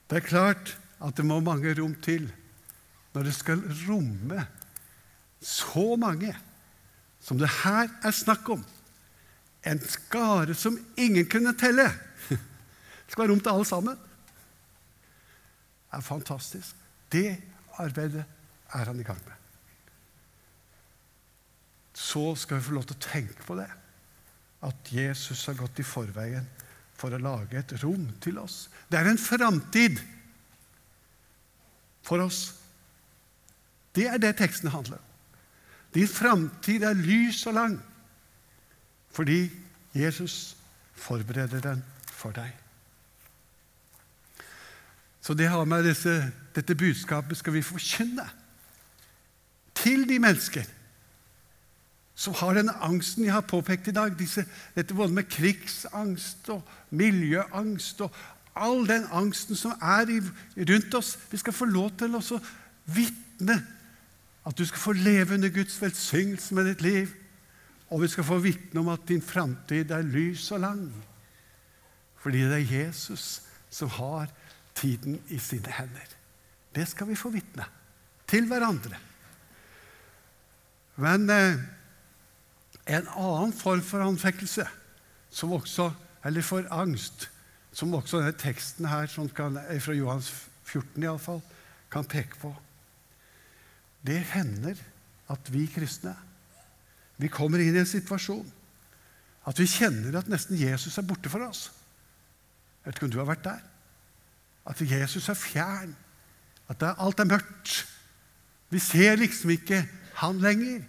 Det 0.08 0.20
er 0.20 0.28
klart 0.28 0.76
at 1.02 1.16
det 1.16 1.26
må 1.26 1.40
mange 1.40 1.74
rom 1.76 1.94
til 2.04 2.28
når 3.12 3.28
det 3.28 3.34
skal 3.36 3.62
romme 3.88 4.44
så 5.42 5.96
mange 6.00 6.32
som 7.22 7.38
det 7.38 7.50
her 7.62 7.90
er 8.02 8.14
snakk 8.14 8.48
om. 8.54 8.62
En 9.66 9.80
skare 9.80 10.54
som 10.58 10.78
ingen 10.96 11.28
kunne 11.30 11.54
telle. 11.58 11.86
Det 13.12 13.18
skal 13.18 13.26
være 13.26 13.34
rom 13.34 13.40
til 13.44 13.52
alle 13.52 13.64
sammen. 13.68 13.96
Det 15.92 15.98
er 15.98 16.00
fantastisk. 16.00 16.76
Det 17.12 17.26
arbeidet 17.76 18.22
er 18.72 18.84
han 18.88 19.00
i 19.00 19.04
gang 19.04 19.18
med. 19.26 19.34
Så 21.92 22.22
skal 22.40 22.56
vi 22.56 22.64
få 22.64 22.78
lov 22.78 22.86
til 22.88 22.96
å 22.96 23.04
tenke 23.04 23.44
på 23.44 23.58
det. 23.58 23.68
At 24.64 24.92
Jesus 24.96 25.44
har 25.44 25.58
gått 25.60 25.82
i 25.82 25.84
forveien 25.84 26.48
for 26.96 27.12
å 27.12 27.20
lage 27.20 27.60
et 27.60 27.74
rom 27.82 28.08
til 28.24 28.40
oss. 28.40 28.70
Det 28.88 28.96
er 28.96 29.10
en 29.12 29.20
framtid 29.20 30.00
for 32.08 32.24
oss. 32.24 32.40
Det 33.92 34.08
er 34.08 34.24
det 34.24 34.38
tekstene 34.40 34.72
handler 34.72 34.96
om. 34.96 35.36
Din 35.92 36.08
framtid 36.08 36.88
er 36.88 36.96
lys 36.96 37.44
og 37.44 37.58
lang 37.60 37.76
fordi 39.12 39.42
Jesus 39.92 40.56
forbereder 40.96 41.60
den 41.60 41.84
for 42.08 42.32
deg. 42.32 42.61
Så 45.22 45.34
det 45.38 45.48
har 45.48 45.64
med 45.64 45.86
disse, 45.86 46.32
dette 46.54 46.74
budskapet 46.74 47.38
skal 47.38 47.54
vi 47.54 47.62
forkynne 47.62 48.26
til 49.78 50.02
de 50.08 50.18
mennesker 50.22 50.66
som 52.14 52.34
har 52.38 52.58
denne 52.58 52.74
angsten 52.84 53.24
jeg 53.24 53.34
har 53.34 53.46
påpekt 53.48 53.88
i 53.88 53.94
dag. 53.96 54.12
Disse, 54.18 54.44
dette 54.76 54.94
både 54.94 55.14
med 55.14 55.30
krigsangst 55.32 56.50
og 56.52 56.66
miljøangst 56.90 58.02
og 58.04 58.12
all 58.54 58.84
den 58.88 59.06
angsten 59.14 59.56
som 59.56 59.72
er 59.80 60.10
i, 60.12 60.18
rundt 60.68 60.94
oss. 60.94 61.16
Vi 61.30 61.40
skal 61.40 61.56
få 61.56 61.70
lov 61.70 61.94
til 61.98 62.14
å 62.18 62.22
vitne 62.92 63.56
at 64.42 64.58
du 64.58 64.64
skal 64.66 64.82
få 64.82 64.92
leve 64.98 65.38
under 65.38 65.54
Guds 65.54 65.78
velsignelse 65.82 66.54
med 66.54 66.68
ditt 66.68 66.84
liv. 66.84 67.14
Og 67.92 68.02
vi 68.02 68.10
skal 68.12 68.26
få 68.26 68.38
vitne 68.42 68.80
om 68.80 68.90
at 68.92 69.08
din 69.08 69.22
framtid 69.22 69.90
er 69.90 70.04
lys 70.04 70.50
og 70.52 70.62
lang. 70.64 70.84
Fordi 72.22 72.44
det 72.44 72.60
er 72.60 72.76
Jesus 72.76 73.42
som 73.72 73.90
har 73.98 74.28
tiden 74.74 75.20
i 75.28 75.38
sine 75.38 75.72
hender. 75.72 76.16
Det 76.74 76.86
skal 76.88 77.08
vi 77.10 77.18
få 77.18 77.32
vitne 77.34 77.66
til 78.28 78.46
hverandre. 78.48 78.98
Men 81.02 81.28
eh, 81.30 81.60
en 82.96 83.08
annen 83.08 83.52
form 83.56 83.82
for 83.84 84.04
anfektelse, 84.04 84.66
som 85.30 85.52
også, 85.52 85.90
eller 86.24 86.44
for 86.44 86.66
angst, 86.70 87.28
som 87.72 87.94
også 87.94 88.20
denne 88.20 88.36
teksten 88.36 88.88
her, 88.88 89.08
kan, 89.36 89.56
fra 89.80 89.96
Johans 89.96 90.32
14 90.64 91.02
iallfall, 91.02 91.40
kan 91.92 92.08
peke 92.08 92.38
på 92.40 92.52
det 94.02 94.18
hender 94.34 94.78
at 95.30 95.50
vi 95.54 95.66
kristne 95.70 96.14
vi 97.20 97.30
kommer 97.30 97.62
inn 97.62 97.76
i 97.76 97.82
en 97.82 97.88
situasjon 97.88 98.46
at 99.46 99.58
vi 99.58 99.68
kjenner 99.70 100.18
at 100.18 100.30
nesten 100.30 100.58
Jesus 100.58 100.98
er 100.98 101.06
borte 101.06 101.30
for 101.30 101.42
oss. 101.42 101.68
Jeg 102.82 102.88
vet 102.88 102.98
ikke 102.98 103.08
om 103.08 103.12
du 103.14 103.18
har 103.18 103.26
vært 103.26 103.46
der. 103.46 103.62
At 104.66 104.80
Jesus 104.80 105.28
er 105.28 105.38
fjern. 105.38 105.96
At 106.68 106.82
alt 106.82 107.20
er 107.20 107.28
mørkt. 107.28 107.86
Vi 108.70 108.78
ser 108.78 109.16
liksom 109.16 109.50
ikke 109.50 109.82
han 110.14 110.38
lenger. 110.38 110.82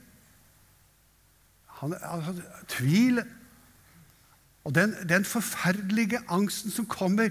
Han, 1.68 1.96
altså, 2.02 2.42
tvil 2.68 3.24
Og 4.64 4.76
den, 4.76 4.96
den, 5.10 5.26
forferdelige 5.26 6.22
angsten 6.32 6.72
som 6.72 6.86
kommer 6.86 7.30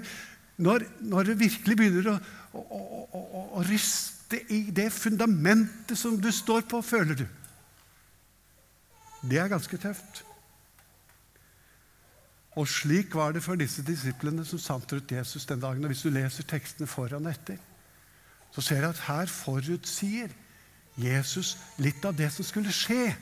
når, 0.56 0.82
når 1.00 1.22
det 1.22 1.38
virkelig 1.40 1.76
begynner 1.76 2.10
å, 2.12 2.16
å, 2.52 3.04
å, 3.08 3.44
å 3.56 3.62
ryste 3.64 4.42
i 4.52 4.66
det 4.70 4.90
fundamentet 4.92 5.96
som 5.98 6.18
du 6.20 6.28
står 6.32 6.66
på, 6.68 6.82
føler 6.84 7.22
du. 7.22 7.24
Det 9.24 9.40
er 9.40 9.48
ganske 9.48 9.80
tøft. 9.80 10.24
Og 12.56 12.68
slik 12.68 13.14
var 13.16 13.32
det 13.32 13.42
for 13.44 13.56
disse 13.56 13.84
disiplene 13.84 14.44
som 14.44 14.60
sank 14.60 14.90
rundt 14.92 15.12
Jesus 15.12 15.46
den 15.48 15.60
dagen. 15.60 15.84
Og 15.84 15.92
Hvis 15.92 16.04
du 16.04 16.10
leser 16.12 16.44
tekstene 16.44 16.86
foran 16.86 17.26
etter, 17.26 17.56
så 18.52 18.60
ser 18.60 18.82
du 18.82 18.88
at 18.90 19.04
her 19.08 19.26
forutsier 19.26 20.32
Jesus 21.00 21.56
litt 21.80 22.04
av 22.04 22.16
det 22.16 22.28
som 22.32 22.44
skulle 22.44 22.72
skje. 22.72 23.14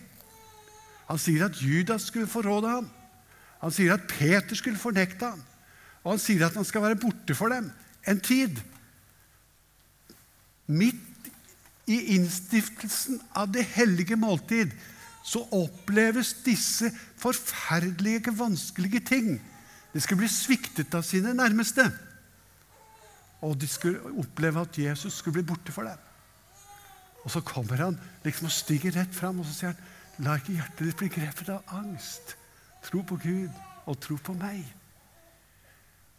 Han 1.07 1.19
sier 1.19 1.47
at 1.47 1.61
Judas 1.63 2.09
skulle 2.11 2.31
forråde 2.31 2.73
ham. 2.73 2.89
Han 3.61 3.75
sier 3.75 3.95
at 3.95 4.09
Peter 4.11 4.59
skulle 4.59 4.81
fornekte 4.81 5.31
ham. 5.31 5.45
Og 6.03 6.15
han 6.17 6.23
sier 6.23 6.47
at 6.47 6.57
han 6.59 6.67
skal 6.67 6.83
være 6.83 6.99
borte 6.99 7.37
for 7.37 7.53
dem 7.53 7.71
en 8.09 8.21
tid. 8.25 8.59
Midt 10.67 11.31
i 11.91 12.17
innstiftelsen 12.17 13.21
av 13.37 13.51
det 13.55 13.67
hellige 13.75 14.19
måltid 14.19 14.73
så 15.23 15.43
oppleves 15.53 16.33
disse 16.45 16.91
forferdelige, 17.21 18.33
vanskelige 18.39 19.03
ting. 19.05 19.35
De 19.93 20.01
skulle 20.01 20.25
bli 20.25 20.31
sviktet 20.33 20.95
av 20.97 21.05
sine 21.07 21.35
nærmeste. 21.37 21.85
Og 23.45 23.57
de 23.61 23.69
skulle 23.69 24.01
oppleve 24.21 24.63
at 24.65 24.79
Jesus 24.79 25.19
skulle 25.19 25.41
bli 25.41 25.49
borte 25.53 25.73
for 25.73 25.89
dem. 25.89 26.09
Og 27.25 27.31
så 27.31 27.43
kommer 27.45 27.77
han 27.77 27.99
liksom 28.25 28.49
og 28.49 28.55
stiger 28.55 28.97
rett 28.97 29.15
fram 29.15 29.43
og 29.43 29.49
så 29.49 29.57
sier 29.57 29.75
han, 29.75 29.89
La 30.21 30.35
ikke 30.37 30.53
hjertet 30.53 30.85
ditt 30.85 30.99
bli 31.01 31.09
grepet 31.15 31.49
av 31.49 31.71
angst. 31.79 32.35
Tro 32.85 33.01
på 33.09 33.17
Gud 33.23 33.55
og 33.89 33.97
tro 34.05 34.19
på 34.21 34.35
meg. 34.37 34.67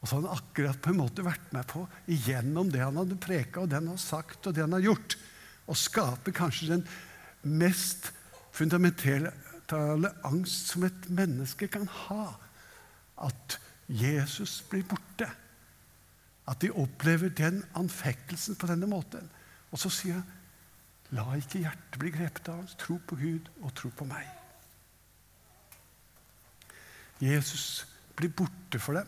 Og 0.01 0.07
så 0.07 0.15
har 0.17 0.23
han 0.23 0.39
akkurat 0.39 0.79
på 0.81 0.89
en 0.89 1.01
måte 1.03 1.25
vært 1.25 1.51
med 1.53 1.67
på 1.69 1.83
igjennom 2.09 2.71
det 2.73 2.81
han 2.81 2.97
hadde 2.97 3.19
preka, 3.21 3.61
og 3.61 3.69
det 3.69 3.77
han 3.77 3.91
har 3.91 4.01
sagt, 4.01 4.47
og 4.47 4.55
det 4.57 4.63
han 4.65 4.73
har 4.73 4.87
gjort, 4.87 5.17
å 5.69 5.77
skape 5.77 6.33
kanskje 6.33 6.71
den 6.71 6.87
mest 7.61 8.09
fundamentale 8.51 9.31
angst 10.27 10.73
som 10.73 10.83
et 10.83 11.09
menneske 11.09 11.67
kan 11.71 11.87
ha. 11.87 12.25
At 13.21 13.59
Jesus 13.87 14.61
blir 14.69 14.83
borte. 14.83 15.29
At 16.47 16.61
de 16.61 16.71
opplever 16.71 17.29
den 17.29 17.63
anfektelsen 17.75 18.55
på 18.55 18.67
denne 18.67 18.89
måten. 18.89 19.29
Og 19.71 19.79
så 19.79 19.91
sier 19.93 20.19
han, 20.19 20.27
la 21.15 21.27
ikke 21.35 21.63
hjertet 21.63 21.99
bli 21.99 22.11
grepet 22.11 22.49
av 22.51 22.61
hans. 22.61 22.75
Tro 22.79 22.97
på 23.07 23.17
Gud 23.19 23.51
og 23.61 23.73
tro 23.75 23.91
på 23.95 24.07
meg. 24.07 24.27
Jesus 27.21 27.85
blir 28.17 28.33
borte 28.33 28.79
for 28.79 28.97
dem. 28.97 29.07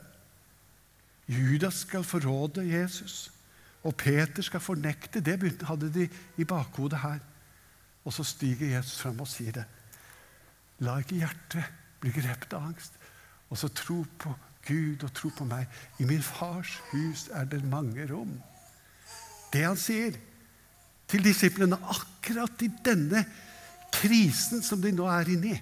Judas 1.28 1.84
skal 1.86 2.04
forråde 2.04 2.66
Jesus, 2.68 3.32
og 3.84 3.96
Peter 3.96 4.44
skal 4.44 4.60
fornekte. 4.60 5.22
Det 5.24 5.64
hadde 5.64 5.94
de 5.94 6.10
i 6.38 6.44
bakhodet 6.44 7.00
her. 7.00 7.20
Og 8.04 8.14
så 8.14 8.26
stiger 8.28 8.76
Jesus 8.76 9.00
frem 9.02 9.20
og 9.24 9.30
sier 9.32 9.56
det. 9.56 9.66
La 10.84 10.98
ikke 11.00 11.22
hjertet 11.22 11.80
bli 12.04 12.12
grepet 12.16 12.56
av 12.58 12.68
angst. 12.72 12.98
Og 13.50 13.60
så 13.60 13.70
tro 13.72 14.02
på 14.20 14.34
Gud 14.68 15.04
og 15.04 15.14
tro 15.16 15.32
på 15.38 15.48
meg. 15.48 15.68
I 16.00 16.08
min 16.10 16.24
fars 16.24 16.78
hus 16.92 17.28
er 17.32 17.48
det 17.50 17.64
mange 17.68 18.08
rom. 18.12 18.36
Det 19.54 19.64
han 19.64 19.80
sier 19.80 20.16
til 21.08 21.24
disiplene 21.24 21.78
akkurat 21.78 22.64
i 22.66 22.72
denne 22.86 23.22
krisen 23.94 24.64
som 24.66 24.82
de 24.82 24.92
nå 24.96 25.06
er 25.12 25.30
inne 25.36 25.52
i, 25.54 25.60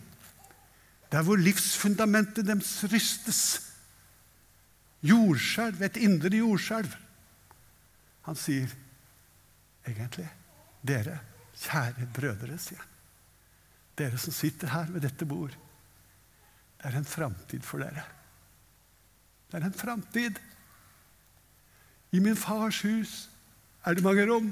der 1.12 1.26
hvor 1.28 1.36
livsfundamentet 1.36 2.48
deres 2.48 2.78
rystes 2.88 3.42
Jordskjelv, 5.02 5.82
et 5.82 5.98
indre 5.98 6.30
jordskjelv. 6.38 6.92
Han 8.28 8.38
sier 8.38 8.70
egentlig 9.90 10.28
Dere, 10.86 11.18
kjære 11.62 12.08
brødre, 12.14 12.58
sier 12.60 12.82
han. 12.82 12.88
Dere 14.00 14.18
som 14.22 14.34
sitter 14.34 14.72
her 14.72 14.90
ved 14.92 15.04
dette 15.06 15.28
bord. 15.28 15.54
Det 16.78 16.90
er 16.90 16.98
en 16.98 17.06
framtid 17.06 17.62
for 17.66 17.84
dere. 17.84 18.06
Det 19.52 19.60
er 19.60 19.68
en 19.68 19.78
framtid. 19.78 20.40
I 22.12 22.20
min 22.20 22.36
fars 22.36 22.82
hus 22.82 23.30
er 23.86 23.94
det 23.94 24.04
mange 24.04 24.26
rom. 24.28 24.52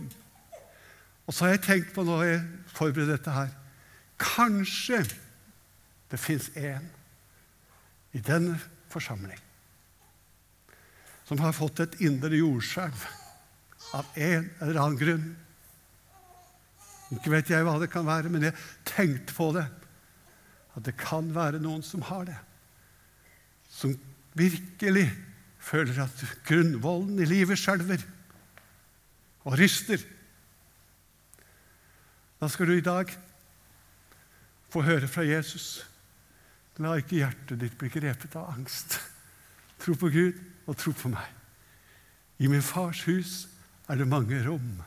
Og 1.28 1.34
så 1.34 1.46
har 1.46 1.56
jeg 1.56 1.66
tenkt 1.66 1.94
på 1.96 2.04
når 2.04 2.24
jeg 2.24 2.46
forbereder 2.74 3.18
dette 3.18 3.34
her 3.34 3.56
Kanskje 4.20 5.04
det 6.12 6.20
fins 6.20 6.50
en 6.58 6.90
i 8.12 8.20
denne 8.20 8.58
forsamling 8.92 9.40
som 11.30 11.40
har 11.40 11.54
fått 11.54 11.80
et 11.84 12.00
indre 12.02 12.34
jordskjelv 12.36 13.04
av 13.94 14.08
en 14.18 14.48
eller 14.60 14.80
annen 14.82 14.98
grunn. 14.98 15.28
Ikke 17.16 17.32
vet 17.34 17.50
jeg 17.50 17.66
hva 17.66 17.78
det 17.82 17.90
kan 17.92 18.06
være, 18.06 18.30
men 18.30 18.46
jeg 18.50 18.58
tenkte 18.86 19.34
på 19.34 19.50
det. 19.56 19.66
At 20.78 20.86
det 20.86 20.96
kan 21.00 21.32
være 21.36 21.62
noen 21.62 21.82
som 21.86 22.04
har 22.06 22.28
det. 22.30 22.38
Som 23.70 23.96
virkelig 24.38 25.08
føler 25.60 25.98
at 26.06 26.24
grunnvollen 26.48 27.20
i 27.20 27.28
livet 27.28 27.60
skjelver 27.60 28.04
og 29.48 29.58
ryster. 29.60 30.02
Da 32.40 32.48
skal 32.48 32.70
du 32.70 32.78
i 32.78 32.86
dag 32.86 33.12
få 34.70 34.84
høre 34.86 35.10
fra 35.10 35.26
Jesus. 35.28 35.82
La 36.80 36.94
ikke 36.96 37.20
hjertet 37.20 37.60
ditt 37.60 37.76
bli 37.80 37.90
grepet 37.92 38.38
av 38.40 38.54
angst. 38.54 39.00
Tro 39.82 39.98
på 40.00 40.12
Gud 40.14 40.38
og 40.70 40.78
tro 40.80 40.94
på 40.96 41.12
meg. 41.12 41.26
I 42.40 42.48
min 42.48 42.64
fars 42.64 43.02
hus 43.10 43.50
er 43.90 44.00
det 44.00 44.08
mange 44.08 44.40
rom. 44.46 44.78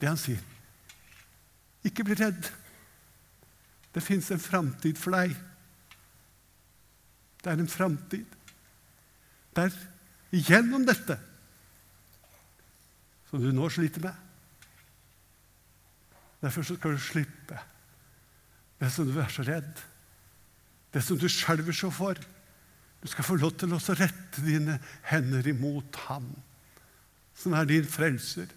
Det 0.00 0.10
han 0.10 0.18
sier. 0.18 0.42
Ikke 1.84 2.06
bli 2.06 2.16
redd. 2.18 2.48
Det 3.94 4.02
fins 4.02 4.30
en 4.34 4.42
framtid 4.42 4.98
for 4.98 5.14
deg. 5.14 5.34
Det 7.44 7.52
er 7.52 7.60
en 7.60 7.70
framtid 7.70 8.30
der 9.54 9.70
gjennom 10.34 10.82
dette 10.88 11.14
som 13.28 13.42
du 13.42 13.52
nå 13.54 13.68
sliter 13.70 14.02
med. 14.02 14.14
Derfor 16.42 16.66
skal 16.66 16.96
du 16.96 17.02
slippe 17.02 17.60
det 18.80 18.90
som 18.92 19.06
du 19.08 19.14
er 19.20 19.30
så 19.32 19.44
redd, 19.46 19.70
det 20.92 21.02
som 21.04 21.18
du 21.18 21.28
skjelver 21.30 21.76
så 21.76 21.90
for. 21.94 22.18
Du 23.00 23.08
skal 23.10 23.26
få 23.26 23.36
lov 23.38 23.54
til 23.60 23.72
å 23.74 23.78
rette 23.98 24.42
dine 24.44 24.78
hender 25.08 25.46
imot 25.48 25.96
Ham, 26.06 26.26
som 27.36 27.54
er 27.56 27.68
din 27.68 27.86
frelser, 27.88 28.48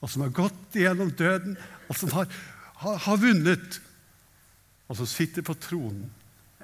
og 0.00 0.10
som 0.12 0.24
har 0.24 0.34
gått 0.34 0.78
igjennom 0.78 1.10
døden, 1.16 1.56
og 1.88 1.96
som 1.98 2.12
har, 2.14 2.28
har, 2.82 2.98
har 3.04 3.20
vunnet, 3.20 3.80
og 4.88 4.96
som 4.98 5.08
sitter 5.10 5.44
på 5.44 5.56
tronen 5.60 6.08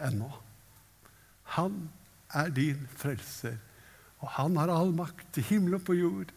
ennå. 0.01 0.31
Han 1.57 1.77
er 2.35 2.51
din 2.55 2.87
frelser, 2.99 3.57
og 4.23 4.31
han 4.39 4.57
har 4.59 4.73
all 4.73 4.95
makt 4.97 5.41
i 5.43 5.47
himmel 5.51 5.79
og 5.79 5.85
på 5.87 5.99
jord. 5.99 6.31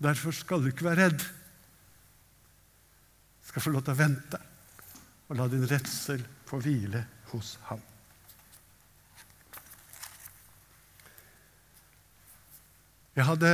Derfor 0.00 0.34
skal 0.34 0.62
du 0.62 0.70
ikke 0.70 0.88
være 0.88 1.06
redd. 1.06 1.20
Du 3.40 3.52
skal 3.52 3.62
få 3.62 3.74
lov 3.74 3.84
til 3.84 3.94
å 3.94 4.00
vente 4.00 4.40
og 5.30 5.38
la 5.38 5.46
din 5.46 5.66
redsel 5.70 6.22
få 6.48 6.58
hvile 6.58 7.04
hos 7.30 7.54
ham. 7.68 7.82
Jeg 13.14 13.26
hadde 13.28 13.50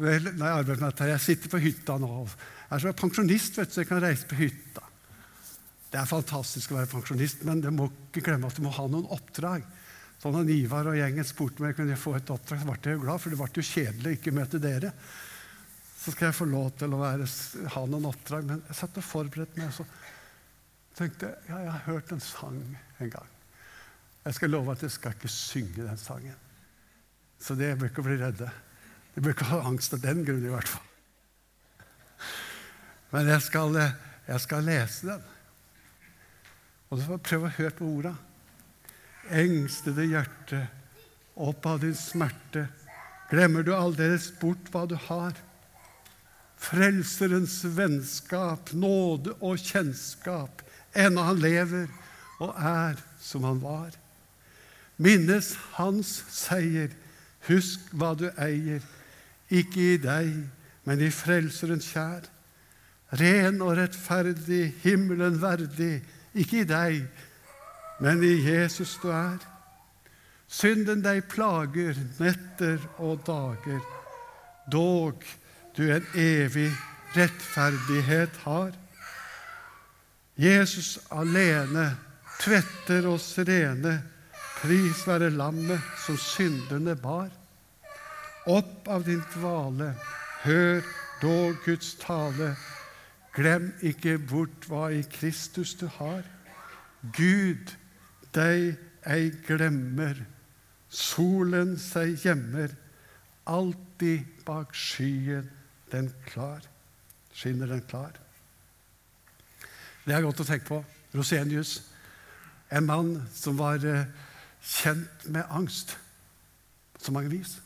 vel, 0.00 0.28
nei, 0.36 0.52
med 0.62 0.82
dette. 0.82 1.08
Jeg 1.12 1.24
sitter 1.24 1.52
på 1.52 1.62
hytta 1.62 1.96
nå. 2.00 2.10
Jeg 2.26 2.76
er 2.76 2.84
så 2.84 2.92
pensjonist, 2.96 3.58
vet 3.60 3.70
du, 3.70 3.74
så 3.74 3.82
jeg 3.82 3.90
kan 3.90 4.02
reise 4.04 4.28
på 4.28 4.38
hytta. 4.38 4.84
Det 5.92 6.00
er 6.00 6.08
fantastisk 6.10 6.72
å 6.72 6.80
være 6.80 6.90
pensjonist, 6.90 7.44
men 7.48 7.62
du 7.64 7.70
må 7.72 7.88
ikke 8.08 8.24
glemme 8.26 8.50
at 8.50 8.58
du 8.58 8.64
må 8.64 8.74
ha 8.74 8.86
noen 8.90 9.06
oppdrag. 9.14 9.64
Så 10.20 10.32
når 10.32 10.50
Ivar 10.54 10.88
og 10.90 10.96
gjengen 10.98 11.28
spurte 11.28 11.62
meg 11.62 11.76
kunne 11.76 11.94
jeg 11.94 12.02
få 12.02 12.16
et 12.18 12.32
oppdrag, 12.32 12.62
så 12.62 12.68
ble 12.68 12.92
jeg 12.92 13.00
glad, 13.04 13.22
for 13.22 13.32
det 13.32 13.38
ble 13.40 13.48
jo 13.54 13.66
kjedelig 13.70 14.10
å 14.10 14.16
ikke 14.18 14.34
møte 14.36 14.60
dere. 14.62 14.92
Så 15.96 16.12
skal 16.14 16.30
jeg 16.30 16.38
få 16.38 16.48
lov 16.48 16.70
til 16.80 16.94
å 16.94 17.00
være, 17.00 17.28
ha 17.76 17.84
noen 17.90 18.10
oppdrag. 18.10 18.46
Men 18.48 18.62
jeg 18.68 18.78
satt 18.80 19.00
og 19.00 19.06
forberedte 19.06 19.60
meg, 19.60 19.70
og 19.70 19.78
så 19.80 19.86
tenkte 20.96 21.30
jeg 21.30 21.50
ja, 21.50 21.62
jeg 21.64 21.72
har 21.74 21.86
hørt 21.90 22.12
en 22.14 22.24
sang 22.24 22.60
en 23.04 23.12
gang. 23.12 23.32
Jeg 24.26 24.38
skal 24.38 24.50
love 24.50 24.74
at 24.74 24.82
jeg 24.82 24.94
skal 24.94 25.14
ikke 25.14 25.30
synge 25.30 25.84
den 25.84 26.00
sangen. 26.00 26.38
Så 27.38 27.54
det 27.54 27.76
bør 27.78 27.92
ikke 27.92 28.04
bli 28.06 28.16
redde. 28.18 28.48
De 29.16 29.22
bør 29.24 29.32
ikke 29.32 29.48
ha 29.48 29.62
angst 29.64 29.94
av 29.96 30.02
den 30.04 30.20
grunn, 30.26 30.44
i 30.44 30.52
hvert 30.52 30.68
fall. 30.68 30.84
Men 33.14 33.30
jeg 33.32 33.42
skal, 33.46 33.78
jeg 34.28 34.42
skal 34.44 34.66
lese 34.68 35.08
den. 35.08 35.22
Og 36.90 36.98
så 36.98 37.06
får 37.06 37.14
jeg 37.16 37.26
prøve 37.30 37.48
å 37.48 37.54
høre 37.56 37.76
på 37.78 37.88
orda. 37.88 38.12
Engstede 39.40 40.04
hjerte, 40.06 40.60
opp 41.32 41.64
av 41.66 41.80
din 41.82 41.96
smerte, 41.96 42.66
glemmer 43.32 43.64
du 43.64 43.72
aldeles 43.74 44.28
bort 44.40 44.68
hva 44.74 44.84
du 44.88 44.94
har. 45.08 45.32
Frelserens 46.60 47.62
vennskap, 47.76 48.74
nåde 48.76 49.32
og 49.40 49.64
kjennskap, 49.64 50.60
ennå 50.96 51.24
han 51.24 51.40
lever 51.40 51.88
og 52.44 52.52
er 52.52 53.00
som 53.20 53.48
han 53.48 53.64
var. 53.64 53.96
Minnes 55.00 55.54
hans 55.80 56.18
seier, 56.32 56.92
husk 57.48 57.88
hva 57.96 58.12
du 58.16 58.28
eier, 58.36 58.84
ikke 59.50 59.92
i 59.94 59.98
deg, 60.02 60.32
men 60.86 61.02
i 61.02 61.10
Frelserens 61.10 61.88
kjær. 61.92 62.26
Ren 63.16 63.60
og 63.62 63.76
rettferdig, 63.78 64.74
himmelen 64.82 65.38
verdig, 65.42 66.00
ikke 66.34 66.62
i 66.62 66.68
deg, 66.68 67.04
men 68.02 68.22
i 68.26 68.34
Jesus 68.42 68.96
du 69.02 69.08
er. 69.14 69.38
Synden 70.46 71.02
deg 71.02 71.24
plager 71.30 71.96
netter 72.20 72.82
og 73.02 73.22
dager, 73.26 73.80
dog 74.70 75.22
du 75.76 75.86
en 75.90 76.06
evig 76.18 76.70
rettferdighet 77.16 78.42
har. 78.44 78.74
Jesus 80.36 80.98
alene 81.14 81.88
tvetter 82.40 83.06
oss 83.08 83.32
rene, 83.38 83.96
pris 84.60 85.02
være 85.08 85.30
lammet 85.32 85.82
som 86.04 86.18
syndene 86.20 86.96
bar. 87.00 87.30
Opp 88.46 88.88
av 88.88 89.04
din 89.04 89.22
dvale, 89.34 89.90
hør 90.44 90.84
dog 91.22 91.56
Guds 91.64 91.94
tale. 91.98 92.54
Glem 93.34 93.72
ikke 93.84 94.16
bort 94.22 94.68
hva 94.70 94.88
i 94.94 95.02
Kristus 95.10 95.74
du 95.76 95.88
har. 95.98 96.22
Gud 97.16 97.74
deg 98.36 98.76
ei 99.06 99.32
glemmer, 99.46 100.18
solen 100.88 101.74
seg 101.80 102.22
gjemmer, 102.22 102.70
alltid 103.46 104.24
bak 104.46 104.74
skyen 104.74 105.50
den 105.92 106.12
klar. 106.30 106.62
Skinner 107.36 107.68
den 107.70 107.82
klar. 107.90 108.14
Det 110.06 110.14
er 110.14 110.22
godt 110.22 110.40
å 110.40 110.46
tenke 110.46 110.70
på. 110.70 110.80
Rosenius, 111.16 111.80
en 112.70 112.86
mann 112.86 113.12
som 113.34 113.58
var 113.58 113.82
eh, 113.86 114.06
kjent 114.62 115.26
med 115.34 115.46
angst 115.50 115.96
på 115.96 117.06
så 117.06 117.14
mange 117.14 117.30
vis. 117.30 117.58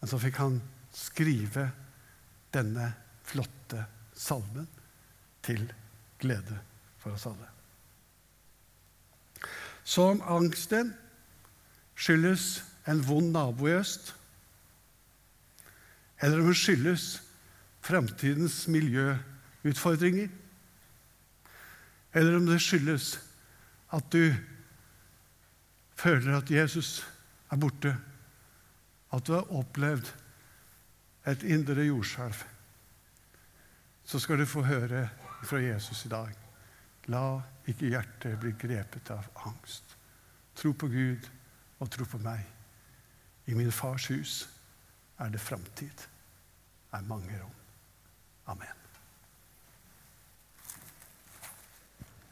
Men 0.00 0.10
så 0.10 0.18
fikk 0.22 0.40
han 0.42 0.60
skrive 0.94 1.68
denne 2.54 2.92
flotte 3.28 3.84
salmen 4.16 4.68
til 5.44 5.66
glede 6.20 6.58
for 6.98 7.14
oss 7.14 7.26
alle. 7.28 7.48
Så 9.88 10.10
om 10.12 10.22
angsten 10.28 10.92
skyldes 11.98 12.58
en 12.88 13.00
vond 13.04 13.32
nabo 13.32 13.68
i 13.68 13.76
øst, 13.78 14.14
eller 16.20 16.40
om 16.40 16.50
hun 16.50 16.58
skyldes 16.58 17.22
framtidens 17.84 18.66
miljøutfordringer, 18.68 20.28
eller 22.14 22.36
om 22.36 22.46
det 22.46 22.60
skyldes 22.62 23.18
at 23.94 24.12
du 24.12 24.34
føler 25.98 26.36
at 26.36 26.50
Jesus 26.50 27.06
er 27.50 27.56
borte, 27.56 27.94
at 29.12 29.26
du 29.26 29.32
har 29.32 29.52
opplevd 29.56 30.10
et 31.28 31.44
indre 31.48 31.84
jordskjelv, 31.86 32.42
så 34.08 34.20
skal 34.20 34.40
du 34.40 34.46
få 34.48 34.62
høre 34.64 35.08
fra 35.44 35.60
Jesus 35.60 36.04
i 36.04 36.12
dag. 36.12 36.32
La 37.12 37.40
ikke 37.68 37.92
hjertet 37.92 38.38
bli 38.40 38.54
grepet 38.56 39.10
av 39.12 39.28
angst. 39.48 39.96
Tro 40.56 40.72
på 40.72 40.88
Gud 40.92 41.28
og 41.78 41.90
tro 41.92 42.08
på 42.08 42.20
meg. 42.24 42.44
I 43.48 43.56
min 43.56 43.72
fars 43.72 44.08
hus 44.12 44.42
er 45.18 45.32
det 45.32 45.40
framtid. 45.40 46.08
er 46.92 47.00
mange 47.00 47.40
rom. 47.42 47.54
Amen. 48.46 48.77